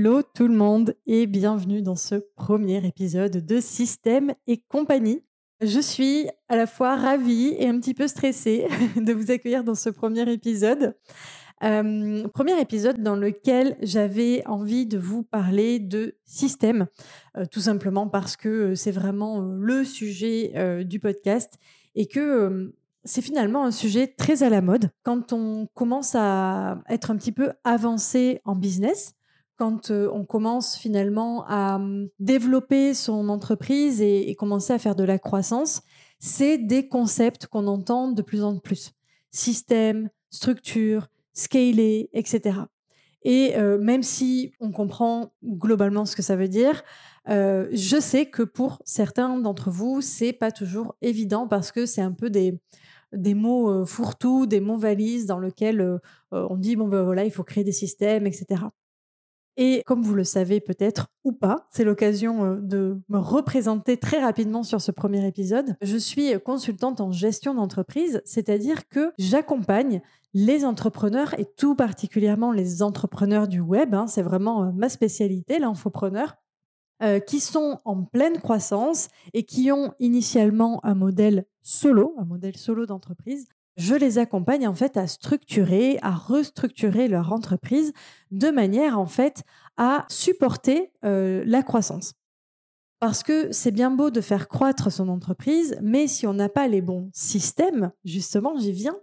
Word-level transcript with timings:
Hello 0.00 0.22
tout 0.22 0.48
le 0.48 0.54
monde 0.54 0.94
et 1.06 1.26
bienvenue 1.26 1.82
dans 1.82 1.94
ce 1.94 2.14
premier 2.34 2.86
épisode 2.86 3.44
de 3.44 3.60
Système 3.60 4.32
et 4.46 4.56
compagnie. 4.56 5.22
Je 5.60 5.78
suis 5.78 6.26
à 6.48 6.56
la 6.56 6.66
fois 6.66 6.96
ravie 6.96 7.54
et 7.58 7.68
un 7.68 7.78
petit 7.78 7.92
peu 7.92 8.08
stressée 8.08 8.66
de 8.96 9.12
vous 9.12 9.30
accueillir 9.30 9.62
dans 9.62 9.74
ce 9.74 9.90
premier 9.90 10.22
épisode. 10.32 10.96
Euh, 11.64 12.26
premier 12.28 12.58
épisode 12.58 13.02
dans 13.02 13.14
lequel 13.14 13.76
j'avais 13.82 14.42
envie 14.46 14.86
de 14.86 14.96
vous 14.96 15.22
parler 15.22 15.78
de 15.78 16.16
système, 16.24 16.86
euh, 17.36 17.44
tout 17.44 17.60
simplement 17.60 18.08
parce 18.08 18.38
que 18.38 18.48
euh, 18.48 18.74
c'est 18.74 18.92
vraiment 18.92 19.42
le 19.42 19.84
sujet 19.84 20.82
du 20.82 20.98
podcast 20.98 21.58
et 21.94 22.06
que 22.06 22.72
c'est 23.04 23.20
finalement 23.20 23.66
un 23.66 23.70
sujet 23.70 24.06
très 24.06 24.44
à 24.44 24.48
la 24.48 24.62
mode 24.62 24.88
quand 25.02 25.34
on 25.34 25.66
commence 25.74 26.14
à 26.14 26.78
être 26.88 27.10
un 27.10 27.16
petit 27.18 27.32
peu 27.32 27.52
avancé 27.64 28.40
en 28.46 28.56
business 28.56 29.14
quand 29.60 29.90
on 29.90 30.24
commence 30.24 30.74
finalement 30.74 31.44
à 31.46 31.78
mmh, 31.78 32.08
développer 32.18 32.94
son 32.94 33.28
entreprise 33.28 34.00
et, 34.00 34.34
commencer 34.34 34.72
à 34.72 34.78
faire 34.78 34.94
de 34.94 35.04
la 35.04 35.18
croissance, 35.18 35.82
c'est 36.18 36.56
des 36.56 36.88
concepts 36.88 37.46
qu'on 37.46 37.66
entend 37.66 38.10
de 38.10 38.22
plus 38.22 38.42
en 38.42 38.56
plus. 38.56 38.92
Système, 39.30 40.08
structure, 40.30 41.08
scaler, 41.34 42.08
etc. 42.14 42.60
Et 43.22 43.54
même 43.58 44.02
si 44.02 44.54
on 44.60 44.72
comprend 44.72 45.34
globalement 45.44 46.06
ce 46.06 46.16
que 46.16 46.22
ça 46.22 46.36
veut 46.36 46.48
dire, 46.48 46.82
je 47.26 47.98
sais 48.00 48.26
que 48.30 48.42
pour 48.42 48.80
certains 48.86 49.38
d'entre 49.38 49.70
vous, 49.70 50.00
c'est 50.00 50.32
pas 50.32 50.52
toujours 50.52 50.94
évident 51.02 51.46
parce 51.46 51.70
que 51.70 51.84
c'est 51.84 52.00
un 52.00 52.12
peu 52.12 52.30
des 52.30 53.34
mots 53.34 53.84
fourre-tout, 53.84 54.46
des 54.46 54.60
mots 54.60 54.78
valises 54.78 55.26
dans 55.26 55.38
lesquels 55.38 56.00
on 56.32 56.56
dit 56.56 56.76
bon 56.76 56.88
ben 56.88 57.02
voilà, 57.02 57.26
il 57.26 57.30
faut 57.30 57.44
créer 57.44 57.64
des 57.64 57.72
systèmes, 57.72 58.26
etc. 58.26 58.62
Et 59.56 59.82
comme 59.86 60.02
vous 60.02 60.14
le 60.14 60.24
savez 60.24 60.60
peut-être 60.60 61.08
ou 61.24 61.32
pas, 61.32 61.66
c'est 61.70 61.84
l'occasion 61.84 62.44
euh, 62.44 62.56
de 62.60 63.00
me 63.08 63.18
représenter 63.18 63.96
très 63.96 64.20
rapidement 64.20 64.62
sur 64.62 64.80
ce 64.80 64.90
premier 64.90 65.26
épisode. 65.26 65.76
Je 65.82 65.96
suis 65.96 66.32
consultante 66.40 67.00
en 67.00 67.12
gestion 67.12 67.54
d'entreprise, 67.54 68.22
c'est-à-dire 68.24 68.88
que 68.88 69.12
j'accompagne 69.18 70.00
les 70.32 70.64
entrepreneurs 70.64 71.38
et 71.38 71.44
tout 71.44 71.74
particulièrement 71.74 72.52
les 72.52 72.82
entrepreneurs 72.82 73.48
du 73.48 73.60
web, 73.60 73.94
hein, 73.94 74.06
c'est 74.06 74.22
vraiment 74.22 74.64
euh, 74.64 74.72
ma 74.72 74.88
spécialité, 74.88 75.58
l'infopreneur, 75.58 76.36
euh, 77.02 77.18
qui 77.18 77.40
sont 77.40 77.80
en 77.84 78.02
pleine 78.04 78.38
croissance 78.38 79.08
et 79.32 79.44
qui 79.44 79.72
ont 79.72 79.94
initialement 80.00 80.84
un 80.84 80.94
modèle 80.94 81.46
solo, 81.62 82.14
un 82.18 82.24
modèle 82.24 82.56
solo 82.56 82.86
d'entreprise, 82.86 83.46
je 83.80 83.94
les 83.94 84.18
accompagne 84.18 84.68
en 84.68 84.74
fait 84.74 84.96
à 84.96 85.06
structurer, 85.06 85.98
à 86.02 86.10
restructurer 86.10 87.08
leur 87.08 87.32
entreprise 87.32 87.92
de 88.30 88.50
manière 88.50 88.98
en 88.98 89.06
fait 89.06 89.42
à 89.78 90.04
supporter 90.08 90.92
euh, 91.04 91.42
la 91.46 91.62
croissance. 91.62 92.12
Parce 92.98 93.22
que 93.22 93.50
c'est 93.50 93.70
bien 93.70 93.90
beau 93.90 94.10
de 94.10 94.20
faire 94.20 94.48
croître 94.48 94.92
son 94.92 95.08
entreprise, 95.08 95.78
mais 95.80 96.06
si 96.06 96.26
on 96.26 96.34
n'a 96.34 96.50
pas 96.50 96.68
les 96.68 96.82
bons 96.82 97.08
systèmes, 97.14 97.92
justement, 98.04 98.58
j'y 98.58 98.72
viens, 98.72 98.98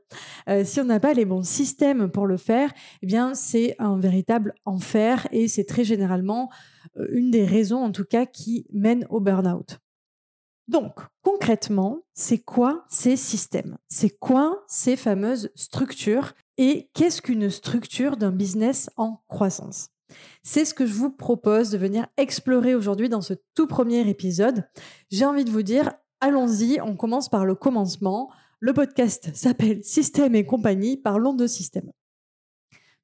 euh, 0.47 0.63
si 0.63 0.79
on 0.79 0.83
n'a 0.83 0.99
pas 0.99 1.15
les 1.15 1.25
bons 1.25 1.41
systèmes 1.41 2.11
pour 2.11 2.27
le 2.27 2.37
faire, 2.37 2.71
eh 3.01 3.07
bien, 3.07 3.33
c'est 3.33 3.75
un 3.79 3.97
véritable 3.97 4.53
enfer 4.65 5.27
et 5.31 5.47
c'est 5.47 5.63
très 5.63 5.83
généralement 5.83 6.51
euh, 6.99 7.07
une 7.09 7.31
des 7.31 7.45
raisons, 7.45 7.83
en 7.83 7.91
tout 7.91 8.05
cas, 8.05 8.27
qui 8.27 8.67
mène 8.71 9.07
au 9.09 9.19
burn-out. 9.19 9.79
Donc, 10.67 10.99
concrètement, 11.23 11.99
c'est 12.13 12.39
quoi 12.39 12.85
ces 12.89 13.15
systèmes? 13.15 13.77
C'est 13.87 14.09
quoi 14.09 14.63
ces 14.67 14.95
fameuses 14.95 15.49
structures? 15.55 16.33
Et 16.57 16.89
qu'est-ce 16.93 17.21
qu'une 17.21 17.49
structure 17.49 18.17
d'un 18.17 18.31
business 18.31 18.89
en 18.97 19.21
croissance? 19.27 19.89
C'est 20.43 20.65
ce 20.65 20.73
que 20.73 20.85
je 20.85 20.93
vous 20.93 21.09
propose 21.09 21.69
de 21.69 21.77
venir 21.77 22.07
explorer 22.17 22.75
aujourd'hui 22.75 23.09
dans 23.09 23.21
ce 23.21 23.33
tout 23.53 23.67
premier 23.67 24.07
épisode. 24.09 24.67
J'ai 25.09 25.25
envie 25.25 25.45
de 25.45 25.51
vous 25.51 25.63
dire, 25.63 25.93
allons-y, 26.19 26.81
on 26.81 26.95
commence 26.95 27.29
par 27.29 27.45
le 27.45 27.55
commencement. 27.55 28.29
Le 28.59 28.73
podcast 28.73 29.29
s'appelle 29.35 29.83
Système 29.83 30.35
et 30.35 30.45
compagnie, 30.45 30.97
parlons 30.97 31.33
de 31.33 31.47
système. 31.47 31.91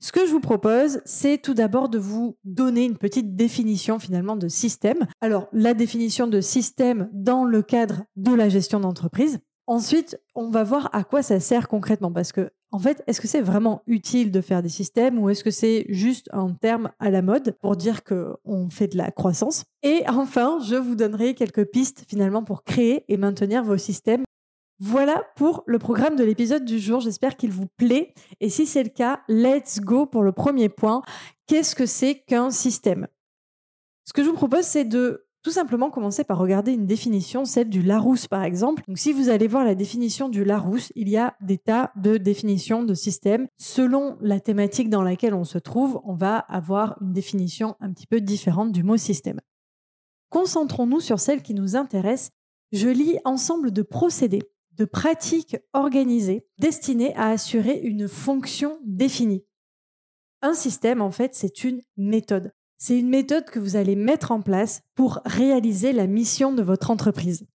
Ce 0.03 0.12
que 0.12 0.25
je 0.25 0.31
vous 0.31 0.41
propose, 0.41 1.00
c'est 1.06 1.41
tout 1.41 1.53
d'abord 1.53 1.88
de 1.88 1.97
vous 1.97 2.36
donner 2.44 2.84
une 2.84 2.97
petite 2.97 3.38
définition 3.38 4.00
finalement 4.00 4.36
de 4.36 4.50
système. 4.50 5.08
Alors, 5.22 5.47
la 5.53 5.74
définition 5.74 6.28
de 6.28 6.41
système 6.41 7.09
dans 7.14 7.46
le 7.46 7.62
cadre 7.62 8.03
de 8.18 8.34
la 8.34 8.50
gestion 8.50 8.81
d'entreprise. 8.81 9.40
Ensuite, 9.66 10.19
on 10.36 10.50
va 10.50 10.66
voir 10.66 10.90
à 10.91 11.06
quoi 11.06 11.24
ça 11.24 11.40
sert 11.40 11.69
concrètement 11.69 12.12
parce 12.12 12.34
que 12.34 12.50
en 12.74 12.80
fait, 12.80 13.02
est-ce 13.08 13.22
que 13.22 13.30
c'est 13.30 13.40
vraiment 13.40 13.81
utile 13.88 14.30
de 14.30 14.41
faire 14.41 14.62
des 14.62 14.68
systèmes 14.68 15.19
ou 15.19 15.30
est-ce 15.30 15.44
que 15.44 15.52
c'est 15.52 15.86
juste 15.88 16.28
un 16.34 16.50
terme 16.50 16.91
à 17.00 17.09
la 17.09 17.22
mode 17.22 17.56
pour 17.62 17.78
dire 17.78 18.03
que 18.03 18.35
on 18.44 18.68
fait 18.68 18.88
de 18.90 18.97
la 18.97 19.09
croissance? 19.09 19.64
Et 19.84 20.03
enfin, 20.09 20.58
je 20.68 20.75
vous 20.75 20.96
donnerai 20.96 21.34
quelques 21.34 21.64
pistes 21.64 22.03
finalement 22.09 22.44
pour 22.44 22.66
créer 22.66 23.06
et 23.08 23.16
maintenir 23.16 23.64
vos 23.64 23.78
systèmes 23.78 24.24
voilà 24.86 25.24
pour 25.38 25.64
le 25.66 25.80
programme 25.80 26.18
de 26.18 26.26
l'épisode 26.26 26.66
du 26.66 26.78
jour. 26.78 27.00
J'espère 27.00 27.38
qu'il 27.38 27.52
vous 27.52 27.68
plaît. 27.78 28.14
Et 28.42 28.50
si 28.50 28.66
c'est 28.66 28.84
le 28.84 28.90
cas, 28.90 29.22
let's 29.30 29.80
go 29.80 30.06
pour 30.06 30.24
le 30.24 30.34
premier 30.34 30.68
point. 30.68 31.04
Qu'est-ce 31.48 31.74
que 31.74 31.86
c'est 31.86 32.16
qu'un 32.28 32.52
système? 32.52 33.08
Ce 34.04 34.12
que 34.12 34.26
je 34.26 34.28
vous 34.28 34.36
propose, 34.36 34.66
c'est 34.66 34.84
de 34.84 35.26
tout 35.42 35.52
simplement 35.52 35.90
commencer 35.90 36.26
par 36.26 36.38
regarder 36.38 36.74
une 36.74 36.86
définition, 36.86 37.46
celle 37.46 37.70
du 37.70 37.82
Larousse 37.82 38.28
par 38.28 38.44
exemple. 38.44 38.84
Donc 38.90 38.98
si 38.98 39.14
vous 39.14 39.30
allez 39.30 39.48
voir 39.48 39.64
la 39.64 39.76
définition 39.76 40.28
du 40.28 40.44
Larousse, 40.44 40.92
il 40.96 41.08
y 41.08 41.16
a 41.16 41.38
des 41.40 41.60
tas 41.60 41.94
de 41.96 42.18
définitions 42.18 42.84
de 42.84 42.94
systèmes. 42.94 43.48
Selon 43.58 44.18
la 44.20 44.42
thématique 44.42 44.90
dans 44.90 45.02
laquelle 45.02 45.34
on 45.34 45.46
se 45.46 45.60
trouve, 45.60 46.02
on 46.04 46.14
va 46.14 46.40
avoir 46.40 46.98
une 47.00 47.14
définition 47.14 47.78
un 47.80 47.94
petit 47.94 48.08
peu 48.08 48.20
différente 48.20 48.74
du 48.74 48.84
mot 48.84 48.98
système. 48.98 49.40
Concentrons-nous 50.30 51.00
sur 51.00 51.22
celle 51.22 51.42
qui 51.42 51.54
nous 51.54 51.78
intéresse. 51.78 52.32
Je 52.74 52.90
lis 52.90 53.18
ensemble 53.24 53.72
de 53.72 53.82
procédés 53.82 54.42
de 54.78 54.85
pratiques 54.85 55.57
organisées 55.73 56.45
destinées 56.57 57.16
à 57.16 57.29
assurer 57.29 57.79
une 57.79 58.07
fonction 58.07 58.79
définie. 58.85 59.44
Un 60.41 60.53
système, 60.53 61.01
en 61.01 61.11
fait, 61.11 61.35
c'est 61.35 61.63
une 61.63 61.81
méthode. 61.95 62.53
C'est 62.78 63.00
une 63.00 63.09
méthode 63.09 63.45
que 63.45 63.59
vous 63.59 63.75
allez 63.75 63.95
mettre 63.95 64.31
en 64.31 64.41
place 64.41 64.81
pour 64.95 65.22
réaliser 65.25 65.94
la 65.94 66.07
mission 66.07 66.51
de 66.51 66.61
votre 66.61 66.91
entreprise. 66.91 67.45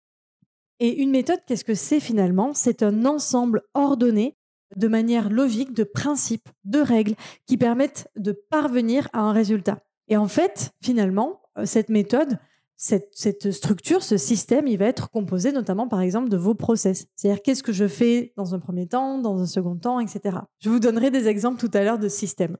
Et 0.81 1.03
une 1.03 1.11
méthode, 1.11 1.41
qu'est-ce 1.47 1.65
que 1.65 1.75
c'est 1.75 2.01
finalement? 2.01 2.55
C'est 2.55 2.83
un 2.83 3.05
ensemble 3.05 3.63
ordonné 3.75 4.37
de 4.77 4.89
manière 4.89 5.29
logique 5.29 5.73
de 5.73 5.85
principes, 5.85 6.49
de 6.65 6.79
règles 6.79 7.15
qui 7.47 7.57
permettent 7.57 8.09
de 8.17 8.33
parvenir 8.33 9.09
à 9.13 9.21
un 9.21 9.33
résultat. 9.33 9.83
Et 10.09 10.17
en 10.17 10.29
fait, 10.29 10.73
finalement, 10.83 11.43
euh, 11.59 11.67
cette 11.67 11.89
méthode, 11.89 12.39
cette, 12.79 13.51
structure, 13.51 14.05
ce 14.05 14.17
système, 14.17 14.69
il 14.69 14.79
va 14.79 14.87
être 14.87 15.11
composé 15.11 15.51
notamment, 15.51 15.89
par 15.89 16.01
exemple, 16.01 16.29
de 16.29 16.37
vos 16.37 16.55
process. 16.55 17.09
C'est-à-dire, 17.17 17.43
qu'est-ce 17.43 17.65
que 17.65 17.73
je 17.73 17.89
fais 17.89 18.33
dans 18.37 18.55
un 18.55 18.61
premier 18.61 18.87
temps, 18.87 19.19
dans 19.19 19.41
un 19.41 19.47
second 19.47 19.77
temps, 19.77 19.99
etc. 19.99 20.39
Je 20.61 20.71
vous 20.71 20.79
donnerai 20.79 21.11
des 21.11 21.27
exemples 21.27 21.59
tout 21.59 21.77
à 21.77 21.83
l'heure 21.83 21.99
de 21.99 22.09
systèmes. 22.09 22.57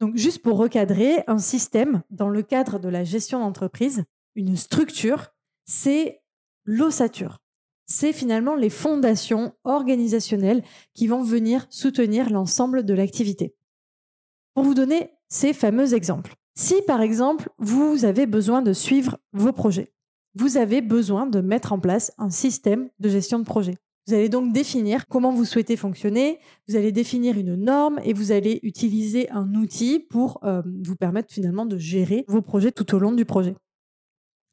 Donc, 0.00 0.16
juste 0.16 0.40
pour 0.40 0.56
recadrer, 0.56 1.24
un 1.26 1.38
système, 1.38 2.02
dans 2.10 2.28
le 2.28 2.42
cadre 2.42 2.78
de 2.78 2.88
la 2.88 3.02
gestion 3.02 3.40
d'entreprise, 3.40 4.04
une 4.36 4.56
structure, 4.56 5.34
c'est 5.64 6.22
l'ossature. 6.64 7.38
C'est 7.86 8.12
finalement 8.12 8.54
les 8.54 8.70
fondations 8.70 9.52
organisationnelles 9.64 10.62
qui 10.94 11.08
vont 11.08 11.24
venir 11.24 11.66
soutenir 11.70 12.30
l'ensemble 12.30 12.84
de 12.84 12.94
l'activité. 12.94 13.56
Pour 14.54 14.62
vous 14.62 14.74
donner 14.74 15.10
ces 15.28 15.52
fameux 15.52 15.94
exemples. 15.94 16.36
Si 16.60 16.82
par 16.82 17.02
exemple, 17.02 17.50
vous 17.58 18.04
avez 18.04 18.26
besoin 18.26 18.62
de 18.62 18.72
suivre 18.72 19.16
vos 19.32 19.52
projets, 19.52 19.92
vous 20.34 20.56
avez 20.56 20.80
besoin 20.80 21.26
de 21.26 21.40
mettre 21.40 21.72
en 21.72 21.78
place 21.78 22.10
un 22.18 22.30
système 22.30 22.88
de 22.98 23.08
gestion 23.08 23.38
de 23.38 23.44
projet. 23.44 23.76
Vous 24.08 24.14
allez 24.14 24.28
donc 24.28 24.52
définir 24.52 25.06
comment 25.06 25.30
vous 25.30 25.44
souhaitez 25.44 25.76
fonctionner, 25.76 26.40
vous 26.66 26.74
allez 26.74 26.90
définir 26.90 27.38
une 27.38 27.54
norme 27.54 28.00
et 28.02 28.12
vous 28.12 28.32
allez 28.32 28.58
utiliser 28.64 29.30
un 29.30 29.54
outil 29.54 30.00
pour 30.00 30.40
euh, 30.42 30.60
vous 30.82 30.96
permettre 30.96 31.32
finalement 31.32 31.64
de 31.64 31.78
gérer 31.78 32.24
vos 32.26 32.42
projets 32.42 32.72
tout 32.72 32.92
au 32.92 32.98
long 32.98 33.12
du 33.12 33.24
projet. 33.24 33.54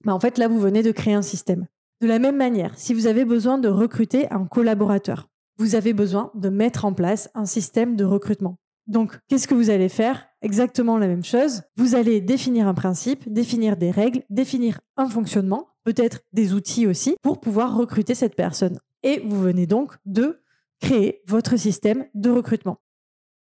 Bah, 0.03 0.13
en 0.13 0.19
fait, 0.19 0.37
là, 0.37 0.47
vous 0.47 0.59
venez 0.59 0.83
de 0.83 0.91
créer 0.91 1.15
un 1.15 1.23
système. 1.23 1.65
De 2.01 2.07
la 2.07 2.19
même 2.19 2.37
manière, 2.37 2.77
si 2.77 2.93
vous 2.93 3.07
avez 3.07 3.25
besoin 3.25 3.57
de 3.57 3.67
recruter 3.67 4.31
un 4.31 4.45
collaborateur, 4.45 5.27
vous 5.57 5.73
avez 5.73 5.93
besoin 5.93 6.29
de 6.35 6.49
mettre 6.49 6.85
en 6.85 6.93
place 6.93 7.31
un 7.33 7.45
système 7.45 7.95
de 7.95 8.05
recrutement. 8.05 8.57
Donc, 8.87 9.17
qu'est-ce 9.27 9.47
que 9.47 9.55
vous 9.55 9.69
allez 9.69 9.89
faire? 9.89 10.27
Exactement 10.41 10.97
la 10.97 11.07
même 11.07 11.23
chose. 11.23 11.63
Vous 11.75 11.95
allez 11.95 12.21
définir 12.21 12.67
un 12.67 12.73
principe, 12.73 13.31
définir 13.31 13.77
des 13.77 13.91
règles, 13.91 14.23
définir 14.29 14.79
un 14.95 15.09
fonctionnement, 15.09 15.69
peut-être 15.83 16.21
des 16.33 16.53
outils 16.53 16.85
aussi, 16.85 17.15
pour 17.21 17.39
pouvoir 17.39 17.75
recruter 17.75 18.13
cette 18.13 18.35
personne. 18.35 18.79
Et 19.03 19.21
vous 19.25 19.39
venez 19.39 19.65
donc 19.65 19.93
de 20.05 20.41
créer 20.79 21.21
votre 21.27 21.57
système 21.57 22.05
de 22.13 22.29
recrutement. 22.29 22.77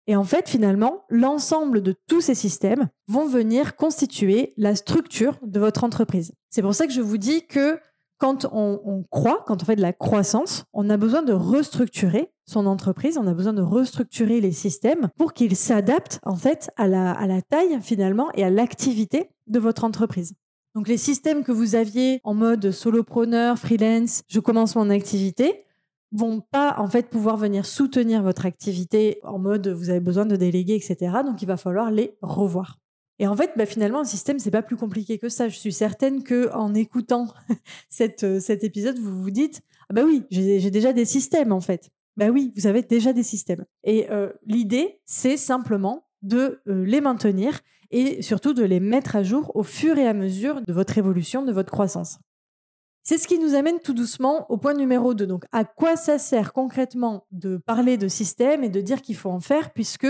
Et 0.07 0.15
en 0.15 0.23
fait, 0.23 0.47
finalement, 0.49 1.03
l'ensemble 1.09 1.81
de 1.81 1.93
tous 2.07 2.21
ces 2.21 2.35
systèmes 2.35 2.87
vont 3.07 3.27
venir 3.27 3.75
constituer 3.75 4.53
la 4.55 4.75
structure 4.75 5.37
de 5.41 5.59
votre 5.59 5.83
entreprise. 5.83 6.33
C'est 6.49 6.61
pour 6.61 6.73
ça 6.73 6.87
que 6.87 6.93
je 6.93 7.01
vous 7.01 7.17
dis 7.17 7.45
que 7.45 7.79
quand 8.17 8.47
on, 8.51 9.03
croit, 9.11 9.43
quand 9.45 9.61
on 9.61 9.65
fait 9.65 9.75
de 9.75 9.81
la 9.81 9.93
croissance, 9.93 10.65
on 10.73 10.89
a 10.89 10.97
besoin 10.97 11.21
de 11.21 11.33
restructurer 11.33 12.31
son 12.45 12.65
entreprise, 12.65 13.17
on 13.17 13.27
a 13.27 13.33
besoin 13.33 13.53
de 13.53 13.61
restructurer 13.61 14.41
les 14.41 14.51
systèmes 14.51 15.09
pour 15.17 15.33
qu'ils 15.33 15.55
s'adaptent 15.55 16.19
en 16.23 16.35
fait 16.35 16.71
à 16.77 16.87
la, 16.87 17.11
à 17.11 17.27
la 17.27 17.41
taille 17.41 17.77
finalement 17.81 18.29
et 18.33 18.43
à 18.43 18.49
l'activité 18.49 19.29
de 19.47 19.59
votre 19.59 19.83
entreprise. 19.83 20.33
Donc 20.75 20.87
les 20.87 20.97
systèmes 20.97 21.43
que 21.43 21.51
vous 21.51 21.75
aviez 21.75 22.21
en 22.23 22.33
mode 22.33 22.71
solopreneur, 22.71 23.57
freelance, 23.57 24.21
je 24.27 24.39
commence 24.39 24.75
mon 24.75 24.89
activité, 24.89 25.65
vont 26.11 26.41
pas 26.51 26.75
en 26.77 26.87
fait 26.87 27.09
pouvoir 27.09 27.37
venir 27.37 27.65
soutenir 27.65 28.23
votre 28.23 28.45
activité 28.45 29.19
en 29.23 29.39
mode 29.39 29.67
vous 29.67 29.89
avez 29.89 29.99
besoin 29.99 30.25
de 30.25 30.35
déléguer, 30.35 30.75
etc. 30.75 31.17
Donc 31.25 31.41
il 31.41 31.47
va 31.47 31.57
falloir 31.57 31.91
les 31.91 32.17
revoir. 32.21 32.77
Et 33.19 33.27
en 33.27 33.35
fait, 33.35 33.51
bah, 33.57 33.65
finalement, 33.65 34.01
un 34.01 34.05
système, 34.05 34.39
c'est 34.39 34.51
pas 34.51 34.61
plus 34.61 34.77
compliqué 34.77 35.17
que 35.17 35.29
ça. 35.29 35.49
Je 35.49 35.57
suis 35.57 35.73
certaine 35.73 36.23
que 36.23 36.51
en 36.53 36.73
écoutant 36.73 37.27
euh, 38.23 38.39
cet 38.39 38.63
épisode, 38.63 38.99
vous 38.99 39.21
vous 39.21 39.31
dites 39.31 39.61
ah 39.89 39.93
bah 39.93 40.03
oui, 40.03 40.25
j'ai 40.29 40.69
déjà 40.69 40.91
des 40.91 41.05
systèmes 41.05 41.51
en 41.51 41.61
fait. 41.61 41.89
Bah 42.17 42.27
oui, 42.27 42.51
vous 42.57 42.67
avez 42.67 42.81
déjà 42.81 43.13
des 43.13 43.23
systèmes. 43.23 43.65
Et 43.83 44.09
euh, 44.11 44.29
l'idée, 44.45 44.99
c'est 45.05 45.37
simplement 45.37 46.07
de 46.21 46.61
euh, 46.67 46.83
les 46.83 46.99
maintenir 46.99 47.59
et 47.91 48.21
surtout 48.21 48.53
de 48.53 48.63
les 48.63 48.79
mettre 48.79 49.15
à 49.15 49.23
jour 49.23 49.55
au 49.55 49.63
fur 49.63 49.97
et 49.97 50.07
à 50.07 50.13
mesure 50.13 50.61
de 50.61 50.73
votre 50.73 50.97
évolution, 50.97 51.43
de 51.43 51.53
votre 51.53 51.71
croissance. 51.71 52.19
C'est 53.03 53.17
ce 53.17 53.27
qui 53.29 53.39
nous 53.39 53.55
amène 53.55 53.79
tout 53.79 53.93
doucement 53.93 54.45
au 54.51 54.57
point 54.57 54.73
numéro 54.73 55.13
2. 55.13 55.25
Donc, 55.25 55.45
à 55.53 55.63
quoi 55.63 55.95
ça 55.95 56.17
sert 56.17 56.51
concrètement 56.51 57.25
de 57.31 57.55
parler 57.55 57.95
de 57.95 58.09
système 58.09 58.65
et 58.65 58.69
de 58.69 58.81
dire 58.81 59.01
qu'il 59.01 59.15
faut 59.15 59.29
en 59.29 59.39
faire, 59.39 59.71
puisque 59.71 60.07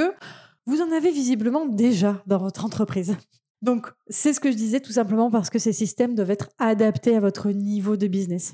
vous 0.68 0.82
en 0.82 0.92
avez 0.92 1.12
visiblement 1.12 1.66
déjà 1.66 2.22
dans 2.28 2.38
votre 2.38 2.66
entreprise. 2.66 3.16
Donc, 3.62 3.88
c'est 4.10 4.34
ce 4.34 4.40
que 4.40 4.52
je 4.52 4.58
disais 4.58 4.82
tout 4.82 4.92
simplement 4.92 5.32
parce 5.32 5.50
que 5.50 5.60
ces 5.60 5.74
systèmes 5.74 6.14
doivent 6.14 6.30
être 6.30 6.50
adaptés 6.60 7.16
à 7.16 7.20
votre 7.20 7.50
niveau 7.50 7.98
de 7.98 8.08
business. 8.08 8.54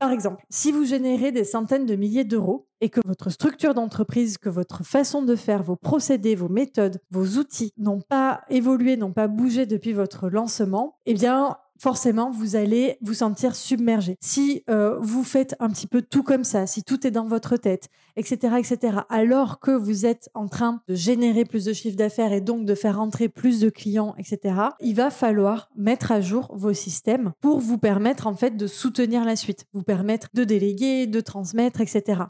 Par 0.00 0.10
exemple, 0.10 0.44
si 0.50 0.72
vous 0.72 0.84
générez 0.84 1.32
des 1.32 1.44
centaines 1.44 1.86
de 1.86 1.94
milliers 1.94 2.24
d'euros 2.24 2.66
et 2.80 2.90
que 2.90 3.00
votre 3.06 3.30
structure 3.30 3.72
d'entreprise, 3.72 4.36
que 4.36 4.48
votre 4.48 4.84
façon 4.84 5.22
de 5.22 5.36
faire, 5.36 5.62
vos 5.62 5.76
procédés, 5.76 6.34
vos 6.34 6.48
méthodes, 6.48 7.00
vos 7.10 7.38
outils 7.38 7.72
n'ont 7.78 8.00
pas 8.00 8.42
évolué, 8.50 8.96
n'ont 8.96 9.12
pas 9.12 9.28
bougé 9.28 9.64
depuis 9.64 9.92
votre 9.92 10.28
lancement, 10.28 10.98
eh 11.06 11.14
bien, 11.14 11.56
forcément, 11.78 12.30
vous 12.30 12.56
allez 12.56 12.96
vous 13.00 13.14
sentir 13.14 13.56
submergé. 13.56 14.16
Si 14.20 14.62
euh, 14.70 14.98
vous 15.00 15.24
faites 15.24 15.54
un 15.60 15.68
petit 15.68 15.86
peu 15.86 16.02
tout 16.02 16.22
comme 16.22 16.44
ça, 16.44 16.66
si 16.66 16.82
tout 16.82 17.06
est 17.06 17.10
dans 17.10 17.26
votre 17.26 17.56
tête, 17.56 17.88
etc., 18.16 18.56
etc., 18.58 18.98
alors 19.08 19.60
que 19.60 19.70
vous 19.70 20.06
êtes 20.06 20.28
en 20.34 20.48
train 20.48 20.80
de 20.88 20.94
générer 20.94 21.44
plus 21.44 21.64
de 21.64 21.72
chiffre 21.72 21.96
d'affaires 21.96 22.32
et 22.32 22.40
donc 22.40 22.64
de 22.64 22.74
faire 22.74 23.00
entrer 23.00 23.28
plus 23.28 23.60
de 23.60 23.70
clients, 23.70 24.14
etc., 24.18 24.56
il 24.80 24.94
va 24.94 25.10
falloir 25.10 25.70
mettre 25.76 26.12
à 26.12 26.20
jour 26.20 26.50
vos 26.54 26.72
systèmes 26.72 27.32
pour 27.40 27.60
vous 27.60 27.78
permettre 27.78 28.26
en 28.26 28.34
fait 28.34 28.56
de 28.56 28.66
soutenir 28.66 29.24
la 29.24 29.36
suite, 29.36 29.64
vous 29.72 29.82
permettre 29.82 30.28
de 30.34 30.44
déléguer, 30.44 31.06
de 31.06 31.20
transmettre, 31.20 31.80
etc. 31.80 32.22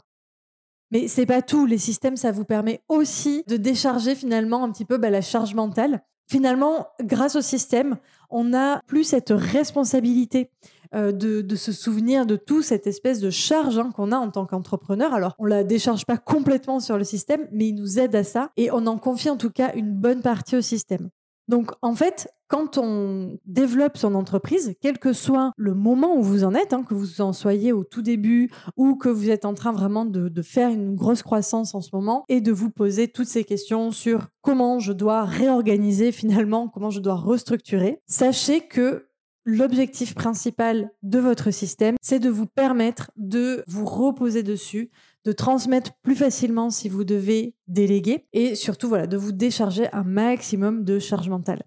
Mais 0.91 1.07
c'est 1.07 1.25
pas 1.25 1.41
tout. 1.41 1.65
Les 1.65 1.77
systèmes, 1.77 2.17
ça 2.17 2.31
vous 2.31 2.45
permet 2.45 2.81
aussi 2.87 3.43
de 3.47 3.57
décharger 3.57 4.15
finalement 4.15 4.63
un 4.63 4.71
petit 4.71 4.85
peu 4.85 4.97
bah, 4.97 5.09
la 5.09 5.21
charge 5.21 5.55
mentale 5.55 6.03
finalement, 6.27 6.87
grâce 7.01 7.35
au 7.35 7.41
système, 7.41 7.97
on 8.29 8.45
n'a 8.45 8.81
plus 8.87 9.03
cette 9.03 9.31
responsabilité 9.35 10.49
euh, 10.93 11.11
de, 11.11 11.55
se 11.55 11.71
souvenir 11.71 12.25
de 12.25 12.35
tout 12.35 12.61
cette 12.61 12.87
espèce 12.87 13.19
de 13.19 13.29
charge 13.29 13.79
hein, 13.79 13.91
qu'on 13.95 14.11
a 14.11 14.17
en 14.17 14.29
tant 14.29 14.45
qu'entrepreneur. 14.45 15.13
Alors, 15.13 15.35
on 15.39 15.45
la 15.45 15.63
décharge 15.63 16.05
pas 16.05 16.17
complètement 16.17 16.79
sur 16.79 16.97
le 16.97 17.03
système, 17.03 17.47
mais 17.51 17.67
il 17.69 17.75
nous 17.75 17.99
aide 17.99 18.15
à 18.15 18.23
ça 18.23 18.51
et 18.55 18.71
on 18.71 18.85
en 18.87 18.97
confie 18.97 19.29
en 19.29 19.37
tout 19.37 19.49
cas 19.49 19.73
une 19.75 19.91
bonne 19.91 20.21
partie 20.21 20.55
au 20.55 20.61
système. 20.61 21.09
Donc, 21.47 21.71
en 21.81 21.95
fait, 21.95 22.29
quand 22.47 22.77
on 22.77 23.37
développe 23.45 23.97
son 23.97 24.15
entreprise, 24.15 24.75
quel 24.81 24.99
que 24.99 25.13
soit 25.13 25.51
le 25.57 25.73
moment 25.73 26.17
où 26.17 26.23
vous 26.23 26.43
en 26.43 26.53
êtes, 26.53 26.73
hein, 26.73 26.83
que 26.83 26.93
vous 26.93 27.21
en 27.21 27.33
soyez 27.33 27.71
au 27.71 27.83
tout 27.83 28.01
début 28.01 28.51
ou 28.77 28.95
que 28.95 29.09
vous 29.09 29.29
êtes 29.29 29.45
en 29.45 29.53
train 29.53 29.71
vraiment 29.71 30.05
de, 30.05 30.41
faire 30.41 30.69
une 30.69 30.95
grosse 30.95 31.23
croissance 31.23 31.73
en 31.73 31.81
ce 31.81 31.89
moment 31.93 32.23
et 32.29 32.39
de 32.39 32.51
vous 32.51 32.69
poser 32.69 33.07
toutes 33.07 33.27
ces 33.27 33.43
questions 33.43 33.91
sur 33.91 34.27
comment 34.41 34.79
je 34.79 34.93
dois 34.93 35.23
réorganiser 35.23 36.11
finalement, 36.11 36.67
comment 36.67 36.91
je 36.91 36.99
dois 36.99 37.15
restructurer, 37.15 37.99
sachez 38.05 38.61
que 38.61 39.07
l'objectif 39.45 40.13
principal 40.13 40.91
de 41.03 41.19
votre 41.19 41.51
système, 41.51 41.95
c'est 42.01 42.19
de 42.19 42.29
vous 42.29 42.47
permettre 42.47 43.11
de 43.15 43.63
vous 43.67 43.85
reposer 43.85 44.43
dessus, 44.43 44.91
de 45.23 45.31
transmettre 45.31 45.93
plus 46.01 46.15
facilement 46.15 46.69
si 46.69 46.89
vous 46.89 47.03
devez 47.03 47.55
déléguer 47.67 48.27
et 48.33 48.55
surtout 48.55 48.89
voilà, 48.89 49.07
de 49.07 49.17
vous 49.17 49.31
décharger 49.31 49.87
un 49.93 50.03
maximum 50.03 50.83
de 50.83 50.99
charge 50.99 51.29
mentale. 51.29 51.63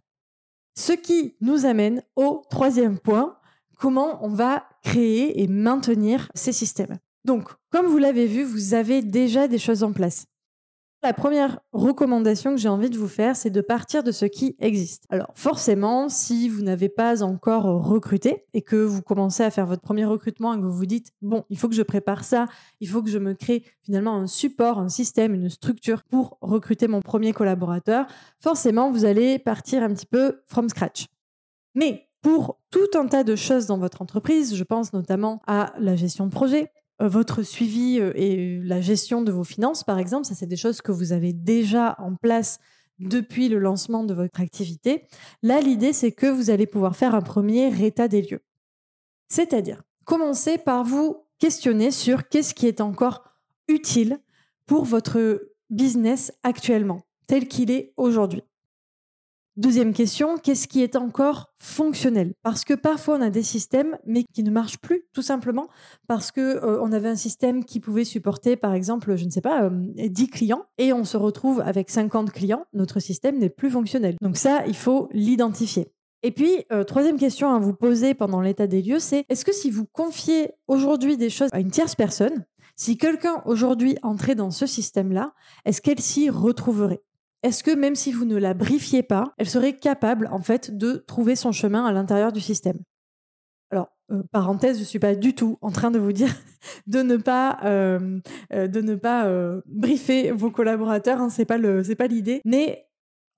Ce 0.79 0.93
qui 0.93 1.35
nous 1.41 1.67
amène 1.67 2.05
au 2.15 2.45
troisième 2.51 3.01
point, 3.01 3.37
comment 3.81 4.25
on 4.25 4.29
va 4.29 4.63
créer 4.85 5.43
et 5.43 5.49
maintenir 5.49 6.31
ces 6.37 6.53
systèmes. 6.53 6.99
Donc, 7.25 7.49
comme 7.73 7.87
vous 7.87 7.99
l'avez 7.99 8.27
vu, 8.27 8.45
vous 8.45 8.75
avez 8.75 9.03
déjà 9.03 9.49
des 9.49 9.59
choses 9.59 9.83
en 9.83 9.91
place. 9.91 10.27
La 11.00 11.12
première 11.12 11.61
recommandation 11.73 12.50
que 12.50 12.61
j'ai 12.61 12.69
envie 12.69 12.91
de 12.91 12.99
vous 12.99 13.06
faire, 13.06 13.37
c'est 13.37 13.50
de 13.50 13.61
partir 13.61 14.03
de 14.03 14.11
ce 14.11 14.25
qui 14.25 14.56
existe. 14.59 15.05
Alors 15.11 15.31
forcément, 15.37 16.09
si 16.09 16.49
vous 16.49 16.62
n'avez 16.62 16.89
pas 16.89 17.23
encore 17.23 17.87
recruté 17.87 18.47
et 18.53 18.62
que 18.62 18.75
vous 18.75 19.00
commencez 19.00 19.45
à 19.45 19.50
faire 19.53 19.65
votre 19.65 19.81
premier 19.81 20.05
recrutement 20.05 20.55
et 20.55 20.56
que 20.56 20.65
vous 20.65 20.73
vous 20.73 20.87
dites, 20.87 21.12
bon, 21.23 21.45
il 21.50 21.56
faut 21.56 21.69
que 21.69 21.77
je 21.77 21.83
prépare 21.83 22.25
ça, 22.25 22.47
il 22.81 22.89
faut 22.89 23.00
que 23.00 23.11
je 23.11 23.19
me 23.19 23.35
crée 23.35 23.62
finalement 23.83 24.17
un 24.17 24.27
support, 24.27 24.81
un 24.81 24.89
système, 24.89 25.35
une 25.35 25.50
structure 25.50 26.03
pour 26.03 26.37
recruter 26.41 26.89
mon 26.89 27.01
premier 27.01 27.33
collaborateur, 27.33 28.06
forcément, 28.41 28.91
vous 28.91 29.05
allez 29.05 29.39
partir 29.39 29.85
un 29.85 29.94
petit 29.94 30.06
peu 30.06 30.41
from 30.47 30.69
scratch. 30.69 31.06
Mais 31.77 32.09
pour 32.23 32.59
tout 32.71 32.99
un 32.99 33.06
tas 33.06 33.23
de 33.23 33.37
choses 33.37 33.67
dans 33.67 33.79
votre 33.79 34.03
entreprise, 34.03 34.56
je 34.56 34.65
pense 34.65 34.93
notamment 34.93 35.41
à 35.47 35.75
la 35.79 35.94
gestion 35.94 36.27
de 36.27 36.32
projet, 36.32 36.72
votre 37.00 37.43
suivi 37.43 38.00
euh, 38.00 38.12
et 38.14 38.60
la 38.62 38.81
gestion 38.81 39.22
de 39.22 39.32
vos 39.32 39.44
finances, 39.44 39.84
par 39.84 39.98
exemple, 39.98 40.26
ça 40.26 40.34
c'est 40.34 40.46
des 40.46 40.56
choses 40.56 40.81
que 40.81 40.93
vous 40.93 41.12
avez 41.12 41.32
déjà 41.32 41.94
en 41.98 42.14
place 42.14 42.58
depuis 42.98 43.48
le 43.48 43.58
lancement 43.58 44.02
de 44.02 44.14
votre 44.14 44.40
activité. 44.40 45.05
Là, 45.43 45.60
l'idée, 45.60 45.93
c'est 45.93 46.12
que 46.12 46.26
vous 46.26 46.50
allez 46.50 46.67
pouvoir 46.67 46.96
faire 46.96 47.14
un 47.14 47.20
premier 47.20 47.84
état 47.84 48.08
des 48.08 48.22
lieux. 48.22 48.43
C'est-à-dire, 49.28 49.82
commencez 50.05 50.58
par 50.58 50.84
vous 50.84 51.24
questionner 51.38 51.90
sur 51.90 52.28
qu'est-ce 52.28 52.55
qui 52.55 52.67
est 52.67 52.81
encore 52.81 53.22
utile 53.69 54.19
pour 54.67 54.84
votre 54.84 55.40
business 55.70 56.32
actuellement, 56.43 57.02
tel 57.26 57.46
qu'il 57.46 57.70
est 57.70 57.93
aujourd'hui. 57.96 58.43
Deuxième 59.58 59.93
question, 59.93 60.38
qu'est-ce 60.38 60.69
qui 60.69 60.84
est 60.84 60.94
encore 60.94 61.53
fonctionnel? 61.58 62.32
Parce 62.44 62.65
que 62.65 62.74
parfois 62.74 63.17
on 63.17 63.20
a 63.20 63.29
des 63.29 63.43
systèmes 63.43 63.98
mais 64.06 64.22
qui 64.22 64.44
ne 64.44 64.53
marchent 64.53 64.79
plus 64.79 65.03
tout 65.12 65.20
simplement 65.20 65.67
parce 66.06 66.31
que 66.31 66.41
euh, 66.41 66.81
on 66.81 66.93
avait 66.93 67.08
un 67.08 67.17
système 67.17 67.65
qui 67.65 67.81
pouvait 67.81 68.05
supporter 68.05 68.55
par 68.55 68.72
exemple, 68.72 69.17
je 69.17 69.24
ne 69.24 69.31
sais 69.31 69.41
pas, 69.41 69.69
10 69.69 70.22
euh, 70.22 70.27
clients 70.29 70.67
et 70.79 70.93
on 70.93 71.03
se 71.03 71.17
retrouve 71.17 71.60
avec 71.60 71.91
50 71.91 72.31
clients, 72.31 72.67
notre 72.72 73.00
système 73.00 73.36
n'est 73.38 73.50
plus 73.50 73.69
fonctionnel. 73.69 74.15
Donc 74.22 74.36
ça, 74.36 74.65
il 74.69 74.77
faut 74.77 75.08
l'identifier. 75.10 75.91
Et 76.22 76.31
puis, 76.31 76.65
euh, 76.70 76.84
troisième 76.84 77.17
question 77.17 77.53
à 77.53 77.58
vous 77.58 77.74
poser 77.74 78.15
pendant 78.15 78.41
l'état 78.41 78.69
des 78.69 78.81
lieux, 78.81 79.00
c'est 79.00 79.24
est-ce 79.29 79.44
que 79.44 79.53
si 79.53 79.72
vous 79.72 79.86
confiez 79.86 80.53
aujourd'hui 80.69 81.17
des 81.17 81.31
choses 81.31 81.50
à 81.50 81.58
une 81.58 81.72
tierce 81.72 81.96
personne, 81.96 82.44
si 82.77 82.96
quelqu'un 82.96 83.43
aujourd'hui 83.44 83.98
entrait 84.05 84.36
dans 84.36 84.53
ce 84.53 84.67
système-là, 84.67 85.32
est-ce 85.65 85.82
qu'elle 85.82 85.98
s'y 85.98 86.31
retrouverait? 86.31 87.03
Est-ce 87.43 87.63
que 87.63 87.71
même 87.71 87.95
si 87.95 88.13
vous 88.13 88.25
ne 88.25 88.37
la 88.37 88.55
briefiez 88.55 89.03
pas, 89.03 89.33
elle 89.39 89.49
serait 89.49 89.77
capable 89.77 90.29
en 90.33 90.41
fait 90.41 90.77
de 90.77 91.05
trouver 91.07 91.37
son 91.37 91.53
chemin 91.53 91.85
à 91.87 91.93
l'intérieur 91.93 92.33
du 92.33 92.41
système? 92.41 92.79
Alors, 93.71 93.89
euh, 94.11 94.23
parenthèse, 94.33 94.77
je 94.77 94.83
ne 94.83 94.87
suis 94.87 94.99
pas 94.99 95.15
du 95.15 95.35
tout 95.35 95.59
en 95.61 95.71
train 95.71 95.91
de 95.91 95.99
vous 95.99 96.13
dire 96.13 96.35
de 96.87 97.03
ne 97.03 97.17
pas, 97.17 97.59
euh, 97.65 98.21
euh, 98.53 99.61
briefer 99.67 100.33
vos 100.33 100.51
collaborateurs, 100.51 101.21
hein, 101.21 101.29
le, 101.59 101.85
c'est 101.85 101.95
pas 101.95 102.07
l'idée. 102.07 102.41
Mais 102.45 102.88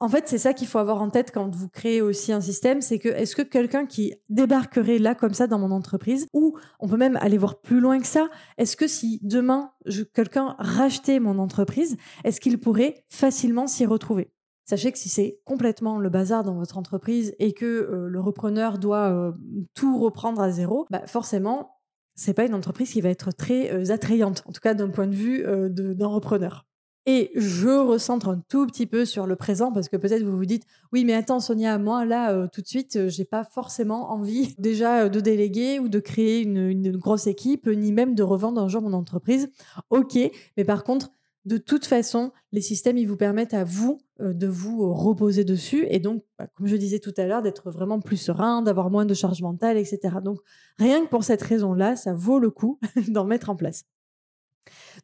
en 0.01 0.09
fait, 0.09 0.27
c'est 0.27 0.39
ça 0.39 0.55
qu'il 0.55 0.67
faut 0.67 0.79
avoir 0.79 1.03
en 1.03 1.11
tête 1.11 1.31
quand 1.31 1.55
vous 1.55 1.69
créez 1.69 2.01
aussi 2.01 2.33
un 2.33 2.41
système, 2.41 2.81
c'est 2.81 2.99
que 2.99 3.11
est-ce 3.11 3.37
que 3.37 3.43
quelqu'un 3.43 3.85
qui 3.85 4.15
débarquerait 4.31 4.99
là 4.99 5.15
comme 5.15 5.35
ça 5.35 5.47
dans 5.47 5.59
mon 5.59 5.71
entreprise, 5.71 6.27
ou 6.33 6.57
on 6.81 6.89
peut 6.89 6.97
même 6.97 7.19
aller 7.21 7.37
voir 7.37 7.61
plus 7.61 7.81
loin 7.81 8.01
que 8.01 8.07
ça, 8.07 8.31
est-ce 8.57 8.77
que 8.77 8.87
si 8.87 9.21
demain 9.23 9.73
quelqu'un 10.15 10.57
rachetait 10.59 11.21
mon 11.21 11.39
entreprise, 11.39 11.99
est-ce 12.25 12.41
qu'il 12.41 12.59
pourrait 12.59 13.05
facilement 13.11 13.67
s'y 13.67 13.85
retrouver? 13.85 14.33
Sachez 14.65 14.91
que 14.91 14.99
si 14.99 15.09
c'est 15.09 15.41
complètement 15.45 15.99
le 15.99 16.09
bazar 16.09 16.45
dans 16.45 16.55
votre 16.55 16.79
entreprise 16.79 17.35
et 17.39 17.53
que 17.53 17.67
euh, 17.67 18.07
le 18.09 18.21
repreneur 18.21 18.79
doit 18.79 19.11
euh, 19.11 19.33
tout 19.75 19.99
reprendre 19.99 20.41
à 20.41 20.51
zéro, 20.51 20.87
bah 20.91 21.03
forcément, 21.07 21.81
c'est 22.15 22.35
pas 22.35 22.47
une 22.47 22.55
entreprise 22.55 22.93
qui 22.93 23.01
va 23.01 23.11
être 23.11 23.33
très 23.33 23.73
euh, 23.73 23.93
attrayante, 23.93 24.45
en 24.47 24.53
tout 24.53 24.61
cas 24.61 24.75
d'un 24.75 24.89
point 24.89 25.09
de 25.09 25.15
vue 25.15 25.45
d'un 25.71 26.07
repreneur. 26.07 26.70
Et 27.13 27.33
je 27.35 27.71
recentre 27.71 28.29
un 28.29 28.41
tout 28.49 28.69
petit 28.69 28.87
peu 28.87 29.05
sur 29.05 29.27
le 29.27 29.35
présent 29.35 29.73
parce 29.73 29.89
que 29.89 29.97
peut-être 29.97 30.23
vous 30.23 30.37
vous 30.37 30.45
dites 30.45 30.63
oui 30.93 31.05
mais 31.05 31.15
attends 31.15 31.41
Sonia 31.41 31.77
moi 31.77 32.05
là 32.05 32.31
euh, 32.33 32.47
tout 32.47 32.61
de 32.61 32.69
suite 32.69 32.95
euh, 32.95 33.09
j'ai 33.09 33.25
pas 33.25 33.43
forcément 33.43 34.13
envie 34.13 34.55
déjà 34.59 35.01
euh, 35.01 35.09
de 35.09 35.19
déléguer 35.19 35.81
ou 35.81 35.89
de 35.89 35.99
créer 35.99 36.41
une, 36.41 36.97
grosse 36.97 37.27
équipe 37.27 37.67
ni 37.67 37.91
même 37.91 38.15
de 38.15 38.23
revendre 38.23 38.61
un 38.61 38.69
jour 38.69 38.81
mon 38.81 38.93
entreprise. 38.93 39.51
Ok 39.91 40.17
mais 40.57 40.65
par 40.65 40.85
contre 40.85 41.11
de 41.47 41.57
toute 41.57 41.87
façon, 41.87 42.33
les 42.53 42.61
systèmes, 42.61 42.99
ils 42.99 43.09
vous 43.09 43.17
permettent 43.17 43.55
à 43.55 43.65
vous 43.65 43.99
de 44.21 44.47
vous 44.47 44.93
reposer 44.93 45.43
dessus 45.43 45.87
et 45.89 45.99
donc, 45.99 46.23
bah, 46.39 46.47
comme 46.55 46.67
je 46.67 46.77
disais 46.77 46.99
tout 46.99 47.15
à 47.17 47.25
l'heure, 47.25 47.41
d'être 47.41 47.71
vraiment 47.71 47.99
plus 47.99 48.19
serein, 48.19 48.61
d'avoir 48.61 48.91
moins 48.91 49.07
de 49.07 49.15
charge 49.15 49.41
mentale, 49.41 49.79
etc. 49.79 50.17
Donc, 50.23 50.39
rien 50.79 51.03
que 51.03 51.09
pour 51.09 51.25
cette 51.25 51.41
raison-là, 51.41 51.97
ça 51.97 52.13
vaut 52.13 52.41
le 52.41 52.51
coup 52.51 52.79
d'en 53.09 53.25
mettre 53.25 53.49
en 53.49 53.57
place. 53.57 53.87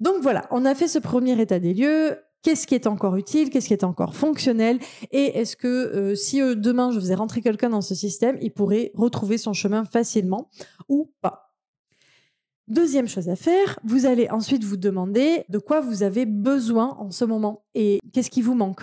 Donc 0.01 0.23
voilà, 0.23 0.47
on 0.51 0.65
a 0.65 0.75
fait 0.75 0.89
ce 0.89 0.99
premier 0.99 1.41
état 1.41 1.59
des 1.59 1.75
lieux. 1.75 2.17
Qu'est-ce 2.43 2.67
qui 2.67 2.75
est 2.75 2.87
encore 2.87 3.17
utile? 3.17 3.51
Qu'est-ce 3.51 3.67
qui 3.67 3.73
est 3.73 3.85
encore 3.85 4.15
fonctionnel? 4.15 4.79
Et 5.11 5.39
est-ce 5.39 5.57
que 5.57 5.67
euh, 5.67 6.15
si 6.15 6.41
euh, 6.41 6.55
demain 6.55 6.93
je 6.93 7.01
faisais 7.01 7.15
rentrer 7.15 7.41
quelqu'un 7.41 7.71
dans 7.71 7.81
ce 7.81 7.95
système, 7.95 8.39
il 8.41 8.53
pourrait 8.53 8.93
retrouver 8.95 9.37
son 9.37 9.53
chemin 9.53 9.85
facilement 9.85 10.49
ou 10.89 11.13
pas? 11.23 11.55
Deuxième 12.69 13.07
chose 13.07 13.29
à 13.29 13.37
faire, 13.37 13.79
vous 13.85 14.07
allez 14.07 14.29
ensuite 14.29 14.65
vous 14.65 14.77
demander 14.77 15.45
de 15.49 15.59
quoi 15.59 15.81
vous 15.81 16.03
avez 16.03 16.27
besoin 16.27 16.97
en 16.99 17.13
ce 17.13 17.25
moment 17.25 17.65
et 17.75 18.01
qu'est-ce 18.13 18.31
qui 18.31 18.43
vous 18.43 18.55
manque? 18.55 18.83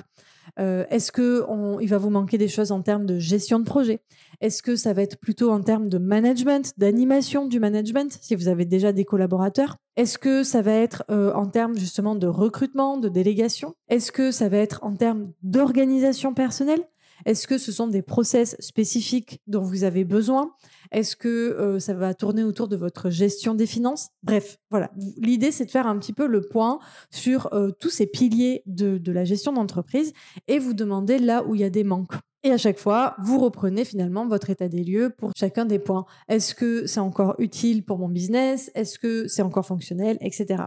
Euh, 0.59 0.85
est-ce 0.89 1.11
qu'il 1.11 1.89
va 1.89 1.97
vous 1.97 2.09
manquer 2.09 2.37
des 2.37 2.47
choses 2.47 2.71
en 2.71 2.81
termes 2.81 3.05
de 3.05 3.19
gestion 3.19 3.59
de 3.59 3.65
projet? 3.65 4.01
Est-ce 4.39 4.61
que 4.61 4.75
ça 4.75 4.93
va 4.93 5.01
être 5.01 5.17
plutôt 5.17 5.51
en 5.51 5.61
termes 5.61 5.89
de 5.89 5.97
management, 5.97 6.73
d'animation 6.77 7.45
du 7.45 7.59
management, 7.59 8.17
si 8.21 8.35
vous 8.35 8.47
avez 8.47 8.65
déjà 8.65 8.93
des 8.93 9.03
collaborateurs? 9.03 9.77
Est-ce 9.95 10.17
que 10.17 10.43
ça 10.43 10.61
va 10.61 10.73
être 10.73 11.03
euh, 11.11 11.31
en 11.33 11.47
termes 11.47 11.77
justement 11.77 12.15
de 12.15 12.27
recrutement, 12.27 12.97
de 12.97 13.09
délégation? 13.09 13.75
Est-ce 13.89 14.11
que 14.11 14.31
ça 14.31 14.49
va 14.49 14.57
être 14.57 14.83
en 14.83 14.95
termes 14.95 15.31
d'organisation 15.43 16.33
personnelle? 16.33 16.83
Est-ce 17.25 17.47
que 17.47 17.57
ce 17.57 17.71
sont 17.71 17.87
des 17.87 18.01
process 18.01 18.55
spécifiques 18.59 19.41
dont 19.47 19.61
vous 19.61 19.83
avez 19.83 20.03
besoin? 20.03 20.55
Est-ce 20.91 21.15
que 21.15 21.27
euh, 21.29 21.79
ça 21.79 21.93
va 21.93 22.13
tourner 22.13 22.43
autour 22.43 22.67
de 22.67 22.75
votre 22.75 23.11
gestion 23.11 23.53
des 23.53 23.67
finances? 23.67 24.09
Bref, 24.23 24.57
voilà. 24.71 24.91
L'idée, 25.17 25.51
c'est 25.51 25.65
de 25.65 25.71
faire 25.71 25.87
un 25.87 25.97
petit 25.99 26.13
peu 26.13 26.27
le 26.27 26.41
point 26.41 26.79
sur 27.11 27.53
euh, 27.53 27.69
tous 27.79 27.89
ces 27.89 28.07
piliers 28.07 28.63
de, 28.65 28.97
de 28.97 29.11
la 29.11 29.25
gestion 29.25 29.53
d'entreprise 29.53 30.11
et 30.47 30.59
vous 30.59 30.73
demander 30.73 31.19
là 31.19 31.43
où 31.45 31.55
il 31.55 31.61
y 31.61 31.65
a 31.65 31.69
des 31.69 31.83
manques. 31.83 32.13
Et 32.45 32.51
à 32.51 32.57
chaque 32.57 32.77
fois, 32.77 33.15
vous 33.19 33.39
reprenez 33.39 33.85
finalement 33.85 34.27
votre 34.27 34.49
état 34.49 34.67
des 34.67 34.83
lieux 34.83 35.09
pour 35.17 35.31
chacun 35.35 35.65
des 35.65 35.79
points. 35.79 36.05
Est-ce 36.27 36.53
que 36.53 36.85
c'est 36.85 36.99
encore 36.99 37.35
utile 37.39 37.85
pour 37.85 37.99
mon 37.99 38.09
business? 38.09 38.69
Est-ce 38.75 38.99
que 38.99 39.27
c'est 39.29 39.41
encore 39.41 39.65
fonctionnel? 39.65 40.17
Etc. 40.19 40.61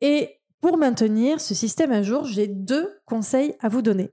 Et 0.00 0.40
pour 0.60 0.76
maintenir 0.76 1.40
ce 1.40 1.54
système 1.54 1.90
à 1.90 2.02
jour, 2.02 2.24
j'ai 2.24 2.46
deux 2.46 3.00
conseils 3.06 3.54
à 3.60 3.68
vous 3.68 3.82
donner. 3.82 4.12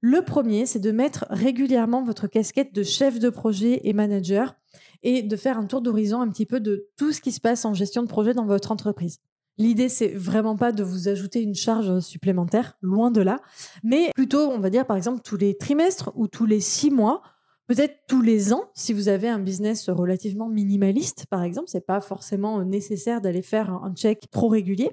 Le 0.00 0.22
premier, 0.22 0.66
c'est 0.66 0.80
de 0.80 0.90
mettre 0.90 1.26
régulièrement 1.30 2.02
votre 2.02 2.26
casquette 2.26 2.74
de 2.74 2.82
chef 2.82 3.18
de 3.18 3.30
projet 3.30 3.80
et 3.84 3.92
manager 3.92 4.56
et 5.02 5.22
de 5.22 5.36
faire 5.36 5.58
un 5.58 5.66
tour 5.66 5.80
d'horizon 5.80 6.20
un 6.20 6.28
petit 6.28 6.46
peu 6.46 6.60
de 6.60 6.88
tout 6.96 7.12
ce 7.12 7.20
qui 7.20 7.32
se 7.32 7.40
passe 7.40 7.64
en 7.64 7.72
gestion 7.72 8.02
de 8.02 8.08
projet 8.08 8.34
dans 8.34 8.46
votre 8.46 8.72
entreprise. 8.72 9.20
L'idée, 9.58 9.88
c'est 9.88 10.08
vraiment 10.08 10.56
pas 10.56 10.72
de 10.72 10.82
vous 10.82 11.08
ajouter 11.08 11.42
une 11.42 11.54
charge 11.54 12.00
supplémentaire, 12.00 12.76
loin 12.82 13.10
de 13.10 13.22
là, 13.22 13.40
mais 13.82 14.10
plutôt, 14.14 14.50
on 14.50 14.58
va 14.58 14.68
dire, 14.68 14.86
par 14.86 14.96
exemple, 14.96 15.20
tous 15.22 15.36
les 15.36 15.56
trimestres 15.56 16.12
ou 16.14 16.28
tous 16.28 16.44
les 16.44 16.60
six 16.60 16.90
mois, 16.90 17.22
peut-être 17.66 17.96
tous 18.06 18.20
les 18.20 18.52
ans, 18.52 18.64
si 18.74 18.92
vous 18.92 19.08
avez 19.08 19.28
un 19.28 19.38
business 19.38 19.88
relativement 19.88 20.48
minimaliste, 20.48 21.26
par 21.26 21.42
exemple, 21.42 21.68
c'est 21.68 21.86
pas 21.86 22.00
forcément 22.00 22.62
nécessaire 22.64 23.20
d'aller 23.20 23.42
faire 23.42 23.70
un 23.70 23.94
check 23.94 24.30
trop 24.30 24.48
régulier. 24.48 24.90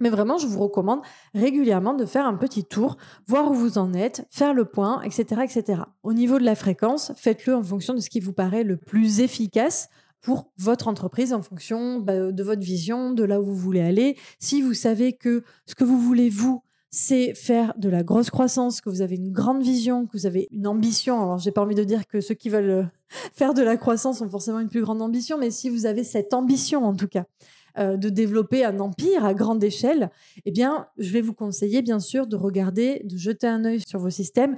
Mais 0.00 0.10
vraiment, 0.10 0.36
je 0.36 0.48
vous 0.48 0.58
recommande 0.58 1.00
régulièrement 1.32 1.94
de 1.94 2.04
faire 2.04 2.26
un 2.26 2.34
petit 2.34 2.64
tour, 2.64 2.96
voir 3.26 3.50
où 3.50 3.54
vous 3.54 3.78
en 3.78 3.94
êtes, 3.94 4.26
faire 4.30 4.52
le 4.52 4.64
point, 4.64 5.00
etc. 5.02 5.42
etc. 5.44 5.82
Au 6.02 6.12
niveau 6.12 6.38
de 6.38 6.44
la 6.44 6.56
fréquence, 6.56 7.12
faites-le 7.16 7.54
en 7.54 7.62
fonction 7.62 7.94
de 7.94 8.00
ce 8.00 8.10
qui 8.10 8.18
vous 8.18 8.32
paraît 8.32 8.64
le 8.64 8.76
plus 8.76 9.20
efficace 9.20 9.88
pour 10.22 10.52
votre 10.56 10.88
entreprise, 10.88 11.32
en 11.32 11.42
fonction 11.42 11.98
bah, 11.98 12.32
de 12.32 12.42
votre 12.42 12.62
vision, 12.62 13.12
de 13.12 13.24
là 13.24 13.40
où 13.40 13.44
vous 13.44 13.56
voulez 13.56 13.80
aller. 13.80 14.16
Si 14.38 14.62
vous 14.62 14.74
savez 14.74 15.12
que 15.12 15.42
ce 15.66 15.74
que 15.74 15.84
vous 15.84 15.98
voulez, 16.00 16.30
vous, 16.30 16.62
c'est 16.90 17.34
faire 17.34 17.74
de 17.76 17.88
la 17.88 18.02
grosse 18.02 18.30
croissance, 18.30 18.80
que 18.80 18.88
vous 18.88 19.02
avez 19.02 19.16
une 19.16 19.32
grande 19.32 19.62
vision, 19.62 20.06
que 20.06 20.12
vous 20.12 20.26
avez 20.26 20.48
une 20.52 20.66
ambition. 20.66 21.20
Alors, 21.20 21.38
j'ai 21.38 21.50
pas 21.50 21.62
envie 21.62 21.74
de 21.74 21.84
dire 21.84 22.06
que 22.06 22.20
ceux 22.20 22.34
qui 22.34 22.48
veulent 22.48 22.70
euh, 22.70 22.84
faire 23.32 23.52
de 23.52 23.62
la 23.62 23.76
croissance 23.76 24.20
ont 24.20 24.28
forcément 24.28 24.60
une 24.60 24.68
plus 24.68 24.82
grande 24.82 25.02
ambition, 25.02 25.38
mais 25.38 25.50
si 25.50 25.68
vous 25.68 25.86
avez 25.86 26.04
cette 26.04 26.34
ambition, 26.34 26.84
en 26.84 26.94
tout 26.94 27.08
cas, 27.08 27.24
euh, 27.78 27.96
de 27.96 28.10
développer 28.10 28.64
un 28.64 28.78
empire 28.78 29.24
à 29.24 29.34
grande 29.34 29.64
échelle, 29.64 30.10
eh 30.44 30.52
bien, 30.52 30.86
je 30.98 31.10
vais 31.10 31.22
vous 31.22 31.32
conseiller, 31.32 31.82
bien 31.82 31.98
sûr, 31.98 32.26
de 32.26 32.36
regarder, 32.36 33.00
de 33.04 33.16
jeter 33.16 33.46
un 33.46 33.64
œil 33.64 33.80
sur 33.80 33.98
vos 33.98 34.10
systèmes 34.10 34.56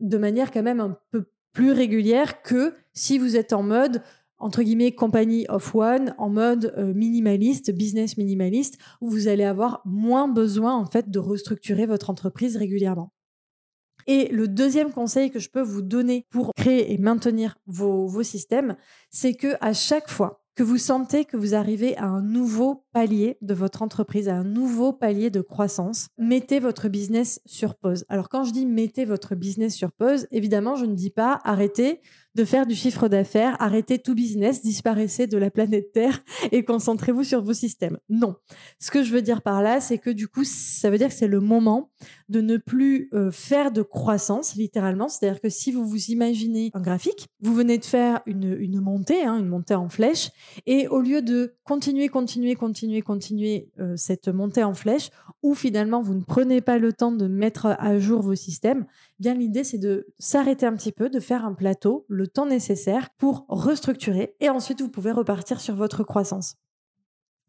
de 0.00 0.18
manière 0.18 0.50
quand 0.50 0.62
même 0.62 0.80
un 0.80 0.98
peu 1.10 1.26
plus 1.52 1.70
régulière 1.70 2.42
que 2.42 2.74
si 2.92 3.18
vous 3.18 3.36
êtes 3.36 3.52
en 3.52 3.62
mode 3.62 4.02
entre 4.44 4.62
guillemets 4.62 4.92
compagnie 4.92 5.46
of 5.48 5.74
one 5.74 6.14
en 6.18 6.28
mode 6.28 6.74
euh, 6.76 6.92
minimaliste, 6.92 7.72
business 7.72 8.18
minimaliste, 8.18 8.76
où 9.00 9.08
vous 9.08 9.26
allez 9.26 9.42
avoir 9.42 9.80
moins 9.86 10.28
besoin 10.28 10.74
en 10.74 10.84
fait 10.84 11.10
de 11.10 11.18
restructurer 11.18 11.86
votre 11.86 12.10
entreprise 12.10 12.58
régulièrement. 12.58 13.10
Et 14.06 14.28
le 14.28 14.46
deuxième 14.46 14.92
conseil 14.92 15.30
que 15.30 15.38
je 15.38 15.48
peux 15.48 15.62
vous 15.62 15.80
donner 15.80 16.26
pour 16.28 16.52
créer 16.54 16.92
et 16.92 16.98
maintenir 16.98 17.56
vos, 17.66 18.06
vos 18.06 18.22
systèmes, 18.22 18.76
c'est 19.10 19.32
que 19.32 19.56
à 19.62 19.72
chaque 19.72 20.10
fois 20.10 20.44
que 20.56 20.62
vous 20.62 20.78
sentez 20.78 21.24
que 21.24 21.38
vous 21.38 21.54
arrivez 21.54 21.96
à 21.96 22.04
un 22.04 22.22
nouveau 22.22 22.84
palier 22.92 23.38
de 23.40 23.54
votre 23.54 23.80
entreprise, 23.80 24.28
à 24.28 24.36
un 24.36 24.44
nouveau 24.44 24.92
palier 24.92 25.30
de 25.30 25.40
croissance, 25.40 26.08
mettez 26.18 26.60
votre 26.60 26.88
business 26.88 27.40
sur 27.46 27.74
pause. 27.76 28.04
Alors 28.08 28.28
quand 28.28 28.44
je 28.44 28.52
dis 28.52 28.66
mettez 28.66 29.04
votre 29.04 29.34
business 29.34 29.74
sur 29.74 29.90
pause, 29.90 30.28
évidemment, 30.30 30.76
je 30.76 30.84
ne 30.84 30.94
dis 30.94 31.10
pas 31.10 31.40
arrêtez 31.44 32.02
de 32.34 32.44
faire 32.44 32.66
du 32.66 32.74
chiffre 32.74 33.08
d'affaires, 33.08 33.56
arrêtez 33.60 33.98
tout 33.98 34.14
business, 34.14 34.62
disparaissez 34.62 35.26
de 35.26 35.38
la 35.38 35.50
planète 35.50 35.92
Terre 35.92 36.22
et 36.52 36.64
concentrez-vous 36.64 37.24
sur 37.24 37.42
vos 37.42 37.52
systèmes. 37.52 37.98
Non. 38.08 38.34
Ce 38.80 38.90
que 38.90 39.02
je 39.02 39.12
veux 39.12 39.22
dire 39.22 39.42
par 39.42 39.62
là, 39.62 39.80
c'est 39.80 39.98
que 39.98 40.10
du 40.10 40.26
coup, 40.26 40.44
ça 40.44 40.90
veut 40.90 40.98
dire 40.98 41.08
que 41.08 41.14
c'est 41.14 41.28
le 41.28 41.40
moment 41.40 41.90
de 42.28 42.40
ne 42.40 42.56
plus 42.56 43.08
euh, 43.12 43.30
faire 43.30 43.70
de 43.70 43.82
croissance, 43.82 44.56
littéralement. 44.56 45.08
C'est-à-dire 45.08 45.40
que 45.40 45.48
si 45.48 45.72
vous 45.72 45.86
vous 45.86 46.06
imaginez 46.06 46.70
un 46.74 46.80
graphique, 46.80 47.28
vous 47.40 47.54
venez 47.54 47.78
de 47.78 47.84
faire 47.84 48.20
une, 48.26 48.80
montée, 48.80 49.24
hein, 49.24 49.38
une 49.38 49.48
montée 49.48 49.74
en 49.74 49.88
flèche, 49.88 50.30
et 50.66 50.88
au 50.88 51.00
lieu 51.00 51.22
de 51.22 51.54
continuer, 51.64 52.08
continuer, 52.08 52.54
continuer, 52.54 53.02
continuer 53.02 53.70
euh, 53.78 53.94
cette 53.96 54.28
montée 54.28 54.64
en 54.64 54.74
flèche, 54.74 55.10
où 55.42 55.54
finalement 55.54 56.00
vous 56.00 56.14
ne 56.14 56.22
prenez 56.22 56.60
pas 56.60 56.78
le 56.78 56.92
temps 56.92 57.12
de 57.12 57.28
mettre 57.28 57.66
à 57.78 57.98
jour 57.98 58.22
vos 58.22 58.34
systèmes, 58.34 58.86
bien 59.18 59.34
l'idée 59.34 59.64
c'est 59.64 59.78
de 59.78 60.06
s'arrêter 60.18 60.66
un 60.66 60.74
petit 60.74 60.92
peu, 60.92 61.10
de 61.10 61.20
faire 61.20 61.44
un 61.44 61.54
plateau, 61.54 62.04
le 62.08 62.26
temps 62.26 62.46
nécessaire 62.46 63.10
pour 63.18 63.46
restructurer, 63.48 64.36
et 64.40 64.48
ensuite 64.48 64.80
vous 64.80 64.90
pouvez 64.90 65.12
repartir 65.12 65.60
sur 65.60 65.74
votre 65.74 66.04
croissance. 66.04 66.56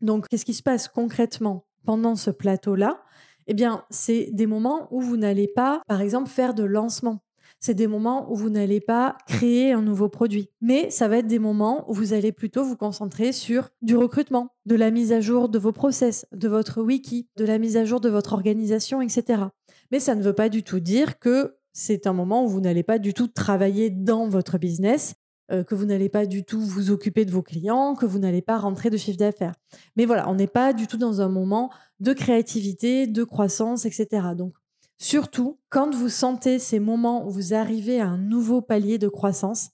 Donc, 0.01 0.27
qu'est-ce 0.27 0.45
qui 0.45 0.53
se 0.53 0.63
passe 0.63 0.87
concrètement 0.87 1.65
pendant 1.85 2.15
ce 2.15 2.29
plateau-là? 2.29 3.01
Eh 3.47 3.53
bien, 3.53 3.83
c'est 3.89 4.29
des 4.31 4.47
moments 4.47 4.87
où 4.91 5.01
vous 5.01 5.17
n'allez 5.17 5.47
pas, 5.47 5.81
par 5.87 6.01
exemple, 6.01 6.29
faire 6.29 6.53
de 6.53 6.63
lancement. 6.63 7.21
C'est 7.59 7.73
des 7.73 7.87
moments 7.87 8.31
où 8.31 8.35
vous 8.35 8.49
n'allez 8.49 8.81
pas 8.81 9.17
créer 9.27 9.71
un 9.71 9.81
nouveau 9.81 10.09
produit. 10.09 10.49
Mais 10.61 10.89
ça 10.89 11.07
va 11.07 11.17
être 11.17 11.27
des 11.27 11.39
moments 11.39 11.89
où 11.89 11.93
vous 11.93 12.13
allez 12.13 12.31
plutôt 12.31 12.63
vous 12.63 12.75
concentrer 12.75 13.31
sur 13.31 13.69
du 13.81 13.95
recrutement, 13.95 14.49
de 14.65 14.75
la 14.75 14.91
mise 14.91 15.11
à 15.11 15.21
jour 15.21 15.47
de 15.49 15.57
vos 15.57 15.71
process, 15.71 16.25
de 16.31 16.47
votre 16.47 16.81
wiki, 16.81 17.27
de 17.37 17.45
la 17.45 17.57
mise 17.57 17.77
à 17.77 17.85
jour 17.85 18.01
de 18.01 18.09
votre 18.09 18.33
organisation, 18.33 19.01
etc. 19.01 19.43
Mais 19.91 19.99
ça 19.99 20.15
ne 20.15 20.23
veut 20.23 20.33
pas 20.33 20.49
du 20.49 20.63
tout 20.63 20.79
dire 20.79 21.19
que 21.19 21.57
c'est 21.73 22.07
un 22.07 22.13
moment 22.13 22.45
où 22.45 22.47
vous 22.47 22.61
n'allez 22.61 22.83
pas 22.83 22.99
du 22.99 23.13
tout 23.13 23.27
travailler 23.27 23.89
dans 23.89 24.27
votre 24.27 24.57
business 24.57 25.15
euh, 25.51 25.63
que 25.63 25.75
vous 25.75 25.85
n'allez 25.85 26.09
pas 26.09 26.25
du 26.25 26.43
tout 26.43 26.59
vous 26.59 26.89
occuper 26.89 27.23
de 27.23 27.31
vos 27.31 27.43
clients, 27.43 27.93
que 27.93 28.07
vous 28.07 28.17
n'allez 28.17 28.41
pas 28.41 28.57
rentrer 28.57 28.89
de 28.89 28.97
chiffre 28.97 29.19
d'affaires. 29.19 29.53
Mais 29.95 30.05
voilà, 30.05 30.27
on 30.27 30.33
n'est 30.33 30.47
pas 30.47 30.73
du 30.73 30.87
tout 30.87 30.97
dans 30.97 31.21
un 31.21 31.29
moment 31.29 31.71
de 31.99 32.13
créativité, 32.13 33.05
de 33.05 33.23
croissance, 33.23 33.85
etc. 33.85 34.29
Donc, 34.35 34.55
surtout, 34.97 35.59
quand 35.69 35.93
vous 35.93 36.09
sentez 36.09 36.57
ces 36.57 36.79
moments 36.79 37.27
où 37.27 37.29
vous 37.29 37.53
arrivez 37.53 38.01
à 38.01 38.07
un 38.07 38.17
nouveau 38.17 38.61
palier 38.61 38.97
de 38.97 39.07
croissance, 39.07 39.69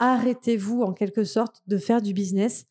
arrêtez-vous 0.00 0.82
en 0.82 0.92
quelque 0.92 1.22
sorte 1.22 1.62
de 1.68 1.78
faire 1.78 2.02
du 2.02 2.14
business 2.14 2.64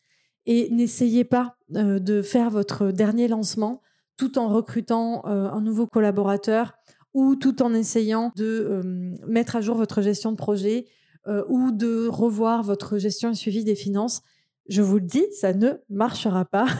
et 0.45 0.69
n'essayez 0.71 1.23
pas 1.23 1.55
euh, 1.75 1.99
de 1.99 2.21
faire 2.21 2.49
votre 2.49 2.91
dernier 2.91 3.29
lancement 3.29 3.81
tout 4.17 4.37
en 4.37 4.49
recrutant 4.49 5.23
euh, 5.25 5.49
un 5.49 5.61
nouveau 5.61 5.87
collaborateur 5.87 6.73
ou 7.13 7.35
tout 7.35 7.61
en 7.61 7.73
essayant 7.73 8.31
de 8.35 8.81
mettre 9.27 9.55
à 9.55 9.61
jour 9.61 9.75
votre 9.75 10.01
gestion 10.01 10.31
de 10.31 10.37
projet 10.37 10.85
euh, 11.27 11.43
ou 11.49 11.71
de 11.71 12.07
revoir 12.07 12.63
votre 12.63 12.97
gestion 12.97 13.29
et 13.29 13.35
suivi 13.35 13.63
des 13.63 13.75
finances, 13.75 14.23
je 14.67 14.81
vous 14.81 14.95
le 14.95 15.05
dis, 15.05 15.25
ça 15.39 15.53
ne 15.53 15.73
marchera 15.89 16.45
pas. 16.45 16.67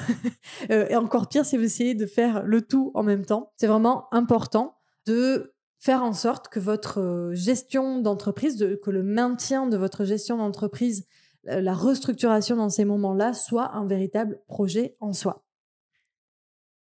Euh, 0.69 0.87
et 0.89 0.95
encore 0.95 1.27
pire 1.27 1.43
si 1.43 1.57
vous 1.57 1.63
essayez 1.63 1.95
de 1.95 2.05
faire 2.05 2.43
le 2.43 2.61
tout 2.61 2.91
en 2.93 3.01
même 3.01 3.25
temps. 3.25 3.51
C'est 3.57 3.65
vraiment 3.65 4.07
important 4.11 4.75
de 5.07 5.55
faire 5.79 6.03
en 6.03 6.13
sorte 6.13 6.49
que 6.49 6.59
votre 6.59 6.99
euh, 6.99 7.33
gestion 7.33 7.99
d'entreprise, 7.99 8.77
que 8.83 8.91
le 8.91 9.01
maintien 9.01 9.65
de 9.65 9.75
votre 9.77 10.05
gestion 10.05 10.37
d'entreprise, 10.37 11.07
la 11.45 11.73
restructuration 11.73 12.57
dans 12.57 12.69
ces 12.69 12.85
moments-là 12.85 13.33
soit 13.33 13.73
un 13.73 13.87
véritable 13.87 14.39
projet 14.47 14.95
en 14.99 15.13
soi. 15.13 15.43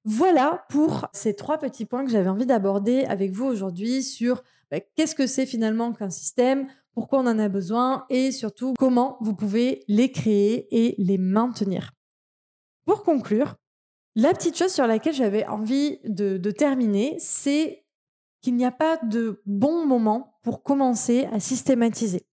Voilà 0.08 0.64
pour 0.68 1.08
ces 1.12 1.34
trois 1.34 1.58
petits 1.58 1.84
points 1.84 2.04
que 2.04 2.12
j'avais 2.12 2.28
envie 2.28 2.46
d'aborder 2.46 3.02
avec 3.06 3.32
vous 3.32 3.44
aujourd'hui 3.44 4.04
sur 4.04 4.44
bah, 4.70 4.78
qu'est-ce 4.94 5.16
que 5.16 5.26
c'est 5.26 5.46
finalement 5.46 5.92
qu'un 5.92 6.10
système, 6.10 6.68
pourquoi 6.94 7.18
on 7.18 7.26
en 7.26 7.40
a 7.40 7.48
besoin 7.48 8.06
et 8.08 8.30
surtout 8.30 8.74
comment 8.78 9.18
vous 9.20 9.34
pouvez 9.34 9.82
les 9.88 10.12
créer 10.12 10.68
et 10.70 10.94
les 10.98 11.18
maintenir. 11.18 11.90
Pour 12.84 13.02
conclure, 13.02 13.56
la 14.14 14.32
petite 14.32 14.56
chose 14.56 14.72
sur 14.72 14.86
laquelle 14.86 15.12
j'avais 15.12 15.44
envie 15.44 15.98
de, 16.04 16.36
de 16.36 16.50
terminer, 16.52 17.16
c'est 17.18 17.84
qu'il 18.42 18.54
n'y 18.54 18.64
a 18.64 18.70
pas 18.70 18.98
de 18.98 19.42
bon 19.44 19.86
moment 19.86 20.38
pour 20.44 20.62
commencer 20.62 21.28
à 21.32 21.40
systématiser. 21.40 22.28